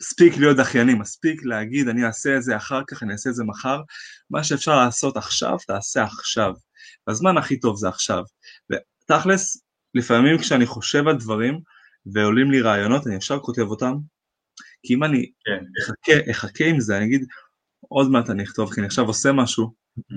מספיק 0.00 0.36
להיות 0.36 0.56
דחיינים, 0.56 0.98
מספיק 0.98 1.44
להגיד 1.44 1.88
אני 1.88 2.06
אעשה 2.06 2.36
את 2.36 2.42
זה 2.42 2.56
אחר 2.56 2.82
כך, 2.86 3.02
אני 3.02 3.12
אעשה 3.12 3.30
את 3.30 3.34
זה 3.34 3.44
מחר, 3.44 3.80
מה 4.30 4.44
שאפשר 4.44 4.76
לעשות 4.84 5.16
עכשיו, 5.16 5.56
תעשה 5.66 6.02
עכשיו. 6.02 6.52
הזמן 7.08 7.36
הכי 7.36 7.60
טוב 7.60 7.76
זה 7.76 7.88
עכשיו. 7.88 8.22
ותכלס, 9.10 9.64
לפעמים 9.94 10.38
כשאני 10.38 10.66
חושב 10.66 11.08
על 11.08 11.16
דברים 11.16 11.60
ועולים 12.14 12.50
לי 12.50 12.60
רעיונות, 12.60 13.06
אני 13.06 13.14
ישר 13.14 13.38
כותב 13.40 13.62
אותם, 13.62 13.94
כי 14.82 14.94
אם 14.94 15.04
אני 15.04 15.30
כן. 15.44 15.64
אחכה, 15.82 16.30
אחכה 16.30 16.64
עם 16.64 16.80
זה, 16.80 16.96
אני 16.96 17.06
אגיד, 17.06 17.24
עוד 17.88 18.10
מעט 18.10 18.30
אני 18.30 18.42
אכתוב, 18.42 18.74
כי 18.74 18.80
אני 18.80 18.86
עכשיו 18.86 19.06
עושה 19.06 19.32
משהו, 19.32 19.74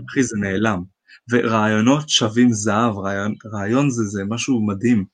אחי 0.09 0.23
זה 0.23 0.37
נעלם. 0.37 0.83
ורעיונות 1.31 2.09
שווים 2.09 2.51
זהב, 2.51 2.97
רעיון, 2.97 3.35
רעיון 3.53 3.89
זה, 3.89 4.03
זה 4.03 4.23
משהו 4.29 4.65
מדהים. 4.67 5.05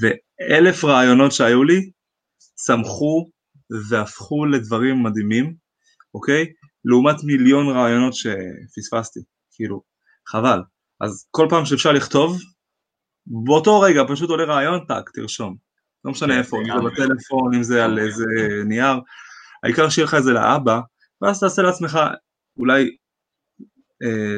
ואלף 0.00 0.84
רעיונות 0.84 1.32
שהיו 1.32 1.64
לי, 1.64 1.90
צמחו 2.54 3.30
והפכו 3.90 4.46
לדברים 4.46 5.02
מדהימים, 5.02 5.54
אוקיי? 6.14 6.46
לעומת 6.84 7.16
מיליון 7.24 7.68
רעיונות 7.68 8.14
שפספסתי, 8.14 9.20
כאילו, 9.50 9.82
חבל. 10.28 10.60
אז 11.00 11.26
כל 11.30 11.46
פעם 11.50 11.64
שאפשר 11.64 11.92
לכתוב, 11.92 12.38
באותו 13.26 13.80
רגע 13.80 14.02
פשוט 14.08 14.30
עולה 14.30 14.44
רעיון, 14.44 14.84
טאק, 14.88 15.10
תרשום. 15.14 15.56
לא 16.04 16.10
משנה 16.10 16.34
כן, 16.34 16.38
איפה, 16.38 16.58
אם 16.60 16.64
זה 16.64 16.88
בטלפון, 16.90 17.54
אם 17.54 17.62
זה 17.62 17.84
על 17.84 17.98
איזה 17.98 18.24
נייר, 18.64 19.00
העיקר 19.62 19.88
שיהיה 19.88 20.04
לך 20.04 20.14
את 20.14 20.22
זה 20.22 20.32
לאבא, 20.32 20.80
ואז 21.22 21.40
תעשה 21.40 21.62
לעצמך 21.62 21.98
אולי 22.56 22.96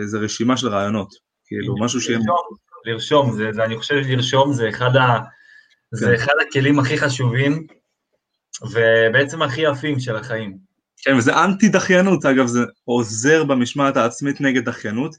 איזה 0.03 0.19
רשימה 0.19 0.57
של 0.57 0.69
רעיונות, 0.69 1.09
כאילו 1.47 1.75
משהו 1.81 2.01
שיהיה... 2.01 2.19
לרשום, 2.85 3.33
זה, 3.33 3.53
זה, 3.53 3.64
אני 3.64 3.77
חושב 3.77 4.03
שלרשום 4.05 4.53
זה 4.53 4.69
אחד, 4.69 4.97
ה, 4.97 5.19
זה 5.92 6.07
כן. 6.07 6.14
אחד 6.14 6.33
הכלים 6.49 6.79
הכי 6.79 6.99
חשובים, 6.99 7.66
ובעצם 8.62 9.42
הכי 9.42 9.61
יפים 9.61 10.01
של 10.01 10.16
החיים. 10.16 10.59
כן, 11.05 11.14
וזה 11.16 11.45
אנטי 11.45 11.69
דחיינות, 11.69 12.25
אגב, 12.25 12.47
זה 12.47 12.61
עוזר 12.85 13.45
במשמעת 13.45 13.97
העצמית 13.97 14.40
נגד 14.40 14.64
דחיינות. 14.64 15.16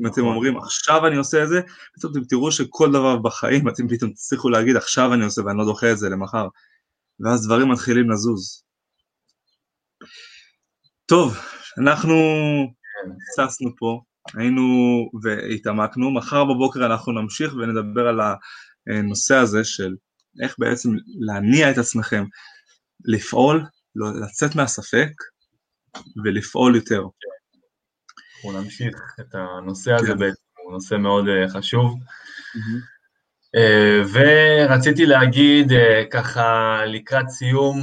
אם 0.00 0.06
אתם 0.06 0.20
נכון. 0.20 0.24
אומרים, 0.34 0.56
עכשיו 0.56 1.06
אני 1.06 1.16
עושה 1.16 1.42
את 1.42 1.48
זה, 1.48 1.60
פתאום 1.94 2.12
אתם 2.12 2.24
תראו 2.24 2.52
שכל 2.52 2.92
דבר 2.92 3.16
בחיים, 3.16 3.68
אתם 3.68 3.88
פתאום 3.88 4.10
תצליחו 4.10 4.48
להגיד, 4.48 4.76
עכשיו 4.76 5.14
אני 5.14 5.24
עושה 5.24 5.42
ואני 5.42 5.58
לא 5.58 5.64
דוחה 5.64 5.92
את 5.92 5.98
זה 5.98 6.08
למחר. 6.08 6.48
ואז 7.20 7.46
דברים 7.46 7.68
מתחילים 7.68 8.10
לזוז. 8.10 8.62
טוב, 11.06 11.36
אנחנו 11.78 12.14
צסנו 13.36 13.70
פה, 13.78 14.00
היינו 14.34 14.62
והתעמקנו, 15.22 16.10
מחר 16.10 16.44
בבוקר 16.44 16.86
אנחנו 16.86 17.12
נמשיך 17.12 17.54
ונדבר 17.54 18.08
על 18.08 18.20
הנושא 18.86 19.34
הזה 19.34 19.64
של 19.64 19.94
איך 20.42 20.54
בעצם 20.58 20.90
להניע 21.20 21.70
את 21.70 21.78
עצמכם, 21.78 22.24
לפעול, 23.04 23.64
לא, 23.96 24.06
לצאת 24.20 24.54
מהספק 24.54 25.10
ולפעול 26.24 26.76
יותר. 26.76 27.02
אנחנו 28.38 28.60
נמשיך 28.62 29.16
את 29.20 29.34
הנושא 29.34 29.92
הזה 29.92 30.12
כן. 30.12 30.18
בעצם, 30.18 30.42
הוא 30.64 30.72
נושא 30.72 30.94
מאוד 30.94 31.24
uh, 31.24 31.48
חשוב. 31.52 31.94
Mm-hmm. 31.94 32.98
ורציתי 34.12 35.06
להגיד 35.06 35.70
uh, 35.70 35.74
ככה 36.10 36.80
לקראת 36.86 37.28
סיום, 37.28 37.76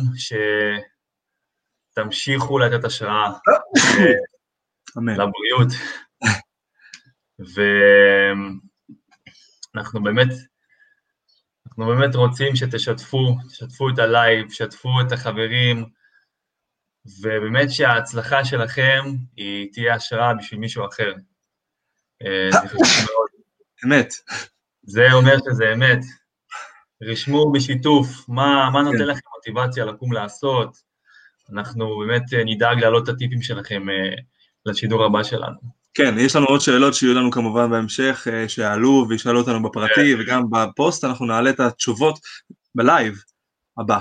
שתמשיכו 1.93 2.59
לתת 2.59 2.85
השראה. 2.85 3.31
לבריאות. 4.95 5.67
ואנחנו 9.75 10.03
באמת, 10.03 10.29
אנחנו 11.67 11.85
באמת 11.85 12.15
רוצים 12.15 12.55
שתשתפו, 12.55 13.35
תשתפו 13.49 13.89
את 13.89 13.99
הלייב, 13.99 14.47
תשתפו 14.47 14.89
את 15.07 15.11
החברים, 15.11 15.85
ובאמת 17.21 17.71
שההצלחה 17.71 18.45
שלכם 18.45 19.03
היא 19.37 19.69
תהיה 19.73 19.95
השראה 19.95 20.33
בשביל 20.33 20.59
מישהו 20.59 20.85
אחר. 20.85 21.13
אה, 22.21 22.51
זה 22.51 22.67
חשוב 22.67 23.05
מאוד. 23.09 23.29
אמת. 23.85 24.13
זה 24.83 25.13
אומר 25.13 25.35
שזה 25.37 25.73
אמת. 25.73 25.99
רשמו 27.01 27.51
בשיתוף, 27.51 28.29
מה, 28.29 28.69
מה 28.73 28.81
נותן 28.81 28.97
כן. 28.97 29.05
לכם 29.05 29.21
מוטיבציה 29.35 29.85
לקום 29.85 30.13
לעשות. 30.13 30.77
אנחנו 31.51 31.99
באמת 31.99 32.33
אה, 32.33 32.43
נדאג 32.45 32.79
להעלות 32.79 33.09
את 33.09 33.15
הטיפים 33.15 33.41
שלכם 33.41 33.89
אה, 33.89 34.15
לשידור 34.65 35.05
הבא 35.05 35.23
שלנו. 35.23 35.75
כן, 35.93 36.15
יש 36.19 36.35
לנו 36.35 36.45
עוד 36.45 36.61
שאלות 36.61 36.93
שיהיו 36.93 37.13
לנו 37.13 37.31
כמובן 37.31 37.69
בהמשך, 37.69 38.27
שיעלו 38.47 39.05
וישאלו 39.09 39.39
אותנו 39.39 39.63
בפרטי, 39.63 39.93
כן. 40.15 40.21
וגם 40.21 40.43
בפוסט 40.49 41.03
אנחנו 41.03 41.25
נעלה 41.25 41.49
את 41.49 41.59
התשובות 41.59 42.19
בלייב 42.75 43.23
הבא. 43.77 43.99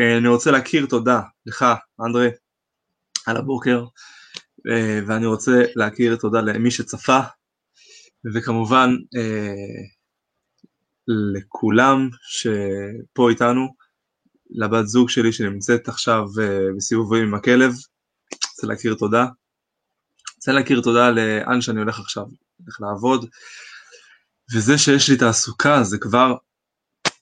אה, 0.00 0.16
אני 0.18 0.28
רוצה 0.28 0.50
להכיר 0.50 0.86
תודה 0.86 1.20
לך, 1.46 1.64
אנדרי, 2.06 2.28
על 3.26 3.36
הבוקר, 3.36 3.84
אה, 4.70 5.00
ואני 5.06 5.26
רוצה 5.26 5.62
להכיר 5.76 6.16
תודה 6.16 6.40
למי 6.40 6.70
שצפה, 6.70 7.20
וכמובן 8.34 8.90
לכולם 11.08 12.08
שפה 12.22 13.30
איתנו, 13.30 13.74
לבת 14.50 14.86
זוג 14.86 15.10
שלי 15.10 15.32
שנמצאת 15.32 15.88
עכשיו 15.88 16.24
בסיבובים 16.76 17.22
עם 17.22 17.34
הכלב, 17.34 17.72
רוצה 18.32 18.66
להכיר 18.66 18.94
תודה. 18.94 19.26
רוצה 20.36 20.52
להכיר 20.52 20.80
תודה 20.80 21.10
לאן 21.10 21.60
שאני 21.60 21.80
הולך 21.80 22.00
עכשיו, 22.00 22.24
הולך 22.58 22.80
לעבוד, 22.80 23.26
וזה 24.54 24.78
שיש 24.78 25.10
לי 25.10 25.16
תעסוקה 25.16 25.82
זה 25.82 25.98
כבר, 25.98 26.34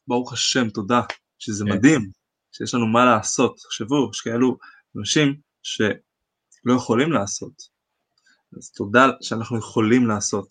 ברוך 0.09 0.33
השם, 0.33 0.71
תודה, 0.71 1.01
שזה 1.39 1.65
כן. 1.65 1.73
מדהים, 1.73 2.11
שיש 2.59 2.75
לנו 2.75 2.87
מה 2.87 3.05
לעשות. 3.05 3.57
תחשבו, 3.57 4.11
יש 4.15 4.21
כאלו 4.21 4.57
אנשים 4.99 5.37
שלא 5.63 6.75
יכולים 6.77 7.13
לעשות, 7.13 7.53
אז 8.57 8.71
תודה 8.71 9.07
שאנחנו 9.21 9.59
יכולים 9.59 10.07
לעשות. 10.07 10.49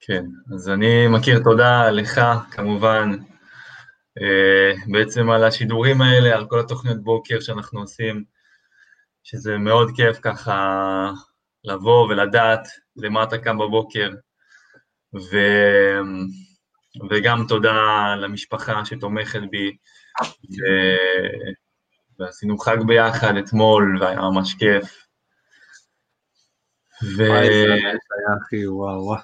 כן, 0.00 0.24
אז 0.54 0.68
אני 0.68 1.08
מכיר 1.08 1.40
תודה 1.44 1.90
לך, 1.90 2.20
כמובן, 2.50 3.10
אה, 4.20 4.72
בעצם 4.92 5.30
על 5.30 5.44
השידורים 5.44 6.02
האלה, 6.02 6.36
על 6.36 6.46
כל 6.48 6.60
התוכניות 6.60 7.02
בוקר 7.02 7.40
שאנחנו 7.40 7.80
עושים, 7.80 8.24
שזה 9.24 9.58
מאוד 9.58 9.90
כיף 9.96 10.18
ככה 10.22 11.10
לבוא 11.64 12.08
ולדעת 12.08 12.68
למה 12.96 13.22
אתה 13.22 13.38
קם 13.38 13.58
בבוקר, 13.58 14.10
ו... 15.14 15.36
וגם 17.10 17.44
תודה 17.48 17.72
למשפחה 18.20 18.84
שתומכת 18.84 19.40
בי. 19.50 19.76
ועשינו 22.18 22.58
חג 22.58 22.76
ביחד 22.86 23.36
אתמול, 23.36 23.98
והיה 24.00 24.20
ממש 24.20 24.54
כיף. 24.54 25.08
ו... 27.02 27.28
וואי, 27.28 27.46
זה 27.46 27.74
היה 27.74 28.36
אחי, 28.42 28.66
וואו, 28.66 29.04
וואו. 29.04 29.20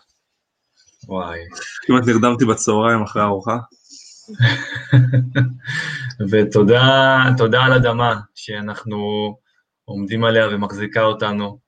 וואי. 1.09 1.41
כמעט 1.83 2.03
נרדמתי 2.07 2.45
בצהריים 2.45 3.03
אחרי 3.03 3.23
הארוחה. 3.23 3.57
ותודה 6.31 7.65
על 7.65 7.73
אדמה 7.73 8.21
שאנחנו 8.35 8.97
עומדים 9.85 10.25
עליה 10.25 10.49
ומחזיקה 10.49 11.03
אותנו, 11.03 11.59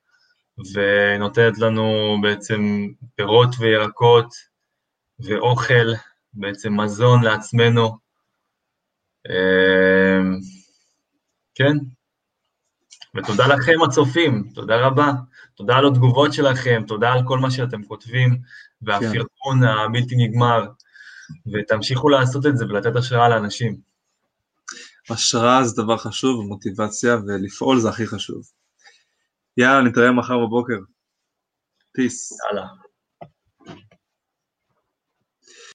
ונותנת 0.75 1.59
לנו 1.59 2.17
בעצם 2.23 2.87
פירות 3.17 3.49
וירקות 3.59 4.27
ואוכל, 5.21 5.93
בעצם 6.35 6.81
מזון 6.81 7.25
לעצמנו. 7.25 8.06
אמ, 9.29 10.41
כן, 11.55 11.77
ותודה 13.15 13.47
לכם 13.47 13.83
הצופים, 13.83 14.51
תודה 14.55 14.87
רבה. 14.87 15.13
תודה 15.55 15.77
על 15.77 15.87
התגובות 15.87 16.33
שלכם, 16.33 16.83
תודה 16.89 17.13
על 17.13 17.21
כל 17.25 17.39
מה 17.39 17.51
שאתם 17.51 17.85
כותבים, 17.85 18.39
והפרגון 18.83 19.61
כן. 19.61 19.65
הבלתי 19.65 20.15
נגמר, 20.17 20.67
ותמשיכו 21.53 22.09
לעשות 22.09 22.47
את 22.47 22.57
זה 22.57 22.65
ולתת 22.65 22.97
השראה 22.97 23.29
לאנשים. 23.29 23.77
השראה 25.11 25.65
זה 25.65 25.83
דבר 25.83 25.97
חשוב, 25.97 26.47
מוטיבציה, 26.47 27.17
ולפעול 27.27 27.79
זה 27.79 27.89
הכי 27.89 28.07
חשוב. 28.07 28.43
יאללה, 29.57 29.83
נתראה 29.83 30.13
מחר 30.13 30.39
בבוקר. 30.39 30.79
פיס. 31.95 32.33
יאללה. 32.33 32.67